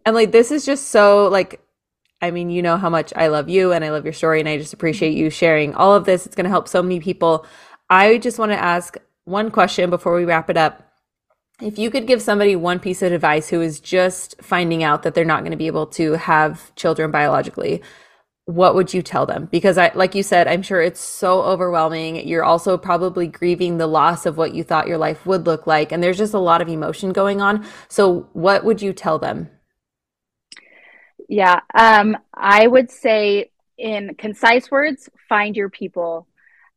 And 0.05 0.15
like 0.15 0.31
this 0.31 0.51
is 0.51 0.65
just 0.65 0.89
so 0.89 1.27
like 1.27 1.59
I 2.21 2.31
mean, 2.31 2.49
you 2.49 2.61
know 2.61 2.77
how 2.77 2.89
much 2.89 3.11
I 3.17 3.27
love 3.27 3.49
you 3.49 3.73
and 3.73 3.83
I 3.83 3.89
love 3.89 4.05
your 4.05 4.13
story 4.13 4.39
and 4.39 4.47
I 4.47 4.57
just 4.57 4.73
appreciate 4.73 5.13
you 5.13 5.29
sharing 5.29 5.73
all 5.75 5.93
of 5.93 6.05
this. 6.05 6.25
It's 6.25 6.35
going 6.35 6.45
to 6.45 6.49
help 6.49 6.69
so 6.69 6.81
many 6.81 7.01
people. 7.01 7.45
I 7.93 8.17
just 8.17 8.39
want 8.39 8.51
to 8.51 8.57
ask 8.57 8.97
one 9.25 9.51
question 9.51 9.91
before 9.91 10.15
we 10.15 10.25
wrap 10.25 10.49
it 10.49 10.57
up. 10.57 10.81
If 11.61 11.77
you 11.77 11.91
could 11.91 12.07
give 12.07 12.23
somebody 12.23 12.55
one 12.55 12.79
piece 12.79 13.03
of 13.03 13.11
advice 13.11 13.49
who 13.49 13.61
is 13.61 13.79
just 13.79 14.41
finding 14.41 14.81
out 14.81 15.03
that 15.03 15.13
they're 15.13 15.23
not 15.23 15.41
going 15.41 15.51
to 15.51 15.57
be 15.57 15.67
able 15.67 15.85
to 15.87 16.13
have 16.13 16.73
children 16.73 17.11
biologically, 17.11 17.83
what 18.45 18.73
would 18.73 18.95
you 18.95 19.03
tell 19.03 19.27
them? 19.27 19.47
Because 19.51 19.77
I 19.77 19.91
like 19.93 20.15
you 20.15 20.23
said, 20.23 20.47
I'm 20.47 20.63
sure 20.63 20.81
it's 20.81 20.99
so 20.99 21.43
overwhelming. 21.43 22.27
You're 22.27 22.43
also 22.43 22.79
probably 22.79 23.27
grieving 23.27 23.77
the 23.77 23.85
loss 23.85 24.25
of 24.25 24.37
what 24.37 24.55
you 24.55 24.63
thought 24.63 24.87
your 24.87 24.97
life 24.97 25.27
would 25.27 25.45
look 25.45 25.67
like 25.67 25.91
and 25.91 26.01
there's 26.01 26.17
just 26.17 26.33
a 26.33 26.39
lot 26.39 26.63
of 26.63 26.69
emotion 26.69 27.13
going 27.13 27.41
on. 27.41 27.63
So 27.89 28.27
what 28.33 28.65
would 28.65 28.81
you 28.81 28.91
tell 28.91 29.19
them? 29.19 29.51
Yeah, 31.29 31.59
um 31.75 32.17
I 32.33 32.65
would 32.65 32.89
say 32.89 33.51
in 33.77 34.15
concise 34.15 34.71
words, 34.71 35.11
find 35.29 35.55
your 35.55 35.69
people 35.69 36.25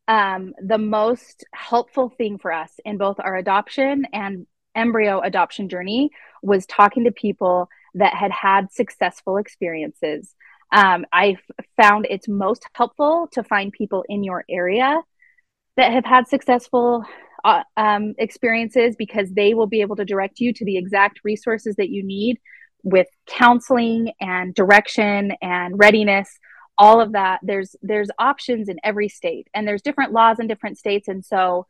um, 0.08 0.54
the 0.64 0.78
most 0.78 1.44
helpful 1.52 2.10
thing 2.10 2.38
for 2.38 2.52
us 2.52 2.72
in 2.84 2.96
both 2.96 3.16
our 3.18 3.36
adoption 3.36 4.06
and 4.12 4.46
embryo 4.74 5.20
adoption 5.20 5.68
journey 5.68 6.10
was 6.42 6.66
talking 6.66 7.04
to 7.04 7.10
people 7.10 7.68
that 7.94 8.14
had 8.14 8.30
had 8.30 8.70
successful 8.72 9.38
experiences. 9.38 10.34
Um, 10.72 11.06
I 11.12 11.36
found 11.80 12.06
it's 12.08 12.28
most 12.28 12.64
helpful 12.74 13.28
to 13.32 13.42
find 13.42 13.72
people 13.72 14.04
in 14.08 14.22
your 14.22 14.44
area 14.48 15.00
that 15.76 15.92
have 15.92 16.04
had 16.04 16.28
successful 16.28 17.04
uh, 17.44 17.62
um, 17.76 18.14
experiences 18.18 18.96
because 18.96 19.30
they 19.32 19.54
will 19.54 19.66
be 19.66 19.80
able 19.80 19.96
to 19.96 20.04
direct 20.04 20.40
you 20.40 20.52
to 20.52 20.64
the 20.64 20.76
exact 20.76 21.20
resources 21.24 21.76
that 21.76 21.90
you 21.90 22.02
need 22.04 22.38
with 22.82 23.06
counseling 23.26 24.12
and 24.20 24.54
direction 24.54 25.32
and 25.40 25.78
readiness 25.78 26.38
all 26.78 27.00
of 27.00 27.12
that 27.12 27.40
there's 27.42 27.74
there's 27.82 28.08
options 28.18 28.68
in 28.68 28.78
every 28.84 29.08
state 29.08 29.48
and 29.54 29.66
there's 29.66 29.82
different 29.82 30.12
laws 30.12 30.38
in 30.38 30.46
different 30.46 30.78
states 30.78 31.08
and 31.08 31.24
so 31.24 31.66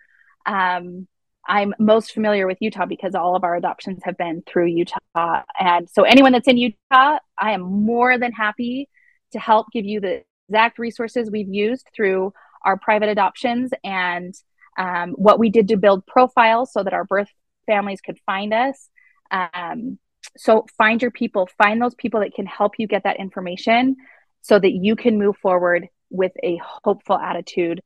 um, 0.46 1.06
i'm 1.46 1.74
most 1.78 2.12
familiar 2.12 2.46
with 2.46 2.58
utah 2.60 2.86
because 2.86 3.14
all 3.14 3.36
of 3.36 3.44
our 3.44 3.54
adoptions 3.54 4.00
have 4.04 4.16
been 4.16 4.42
through 4.46 4.66
utah 4.66 5.42
and 5.58 5.88
so 5.88 6.02
anyone 6.02 6.32
that's 6.32 6.48
in 6.48 6.56
utah 6.56 7.18
i 7.38 7.52
am 7.52 7.62
more 7.62 8.18
than 8.18 8.32
happy 8.32 8.88
to 9.32 9.38
help 9.38 9.66
give 9.72 9.84
you 9.84 10.00
the 10.00 10.22
exact 10.48 10.78
resources 10.78 11.30
we've 11.30 11.52
used 11.52 11.88
through 11.94 12.32
our 12.64 12.76
private 12.76 13.08
adoptions 13.08 13.70
and 13.84 14.34
um, 14.78 15.12
what 15.12 15.38
we 15.38 15.48
did 15.50 15.68
to 15.68 15.76
build 15.76 16.06
profiles 16.06 16.72
so 16.72 16.82
that 16.82 16.92
our 16.92 17.04
birth 17.04 17.30
families 17.66 18.00
could 18.00 18.18
find 18.26 18.52
us 18.52 18.88
um, 19.30 19.98
so 20.36 20.66
find 20.76 21.00
your 21.00 21.10
people 21.10 21.48
find 21.58 21.80
those 21.80 21.94
people 21.94 22.20
that 22.20 22.34
can 22.34 22.46
help 22.46 22.74
you 22.78 22.86
get 22.86 23.04
that 23.04 23.18
information 23.18 23.96
so 24.42 24.58
that 24.58 24.72
you 24.72 24.96
can 24.96 25.18
move 25.18 25.36
forward 25.38 25.88
with 26.10 26.32
a 26.42 26.60
hopeful 26.62 27.18
attitude, 27.18 27.82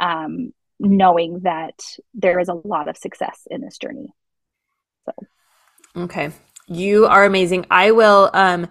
um, 0.00 0.52
knowing 0.78 1.40
that 1.40 1.80
there 2.14 2.38
is 2.38 2.48
a 2.48 2.54
lot 2.54 2.88
of 2.88 2.96
success 2.96 3.46
in 3.50 3.60
this 3.60 3.78
journey. 3.78 4.12
So, 5.06 5.12
okay, 6.04 6.30
you 6.66 7.06
are 7.06 7.24
amazing. 7.24 7.66
I 7.70 7.90
will. 7.90 8.30
Um, 8.32 8.68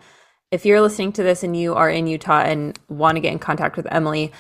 if 0.51 0.65
you're 0.65 0.81
listening 0.81 1.13
to 1.13 1.23
this 1.23 1.43
and 1.43 1.57
you 1.57 1.73
are 1.73 1.89
in 1.89 2.05
Utah 2.05 2.41
and 2.41 2.77
want 2.87 3.15
to 3.15 3.21
get 3.21 3.33
in 3.33 3.39
contact 3.39 3.75
with 3.75 3.87
Emily, 3.91 4.31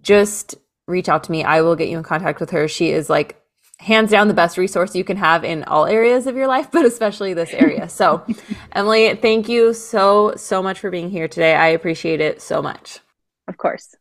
just 0.00 0.54
reach 0.86 1.08
out 1.08 1.24
to 1.24 1.32
me. 1.32 1.42
I 1.42 1.62
will 1.62 1.76
get 1.76 1.88
you 1.88 1.98
in 1.98 2.04
contact 2.04 2.40
with 2.40 2.50
her. 2.50 2.68
She 2.68 2.90
is 2.90 3.10
like 3.10 3.39
hands 3.80 4.10
down 4.10 4.28
the 4.28 4.34
best 4.34 4.58
resource 4.58 4.94
you 4.94 5.04
can 5.04 5.16
have 5.16 5.42
in 5.42 5.64
all 5.64 5.86
areas 5.86 6.26
of 6.26 6.36
your 6.36 6.46
life, 6.46 6.70
but 6.72 6.84
especially 6.84 7.34
this 7.34 7.52
area. 7.52 7.88
So, 7.88 8.24
Emily, 8.72 9.14
thank 9.16 9.48
you 9.48 9.74
so, 9.74 10.34
so 10.36 10.62
much 10.62 10.78
for 10.78 10.90
being 10.90 11.10
here 11.10 11.28
today. 11.28 11.54
I 11.54 11.68
appreciate 11.68 12.20
it 12.20 12.40
so 12.40 12.62
much. 12.62 13.00
Of 13.48 13.56
course. 13.56 13.96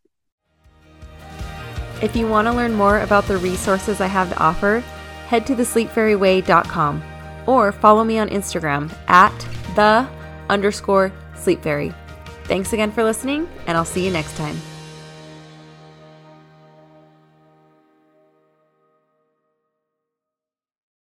If 2.02 2.16
you 2.16 2.28
want 2.28 2.48
to 2.48 2.54
learn 2.54 2.74
more 2.74 3.02
about 3.02 3.26
the 3.26 3.38
resources 3.38 4.00
I 4.00 4.08
have 4.08 4.30
to 4.30 4.38
offer, 4.40 4.80
head 5.28 5.46
to 5.48 5.56
thesleepfairyway.com 5.56 7.04
or 7.46 7.72
follow 7.72 8.04
me 8.04 8.20
on 8.20 8.30
Instagram 8.30 8.94
at 9.08 9.38
the 9.76 10.08
underscore 10.50 11.12
sleep 11.36 11.62
fairy. 11.62 11.94
Thanks 12.46 12.74
again 12.74 12.92
for 12.92 13.04
listening, 13.04 13.50
and 13.68 13.78
I'll 13.78 13.86
see 13.86 14.06
you 14.06 14.12
next 14.12 14.36
time. 14.38 14.69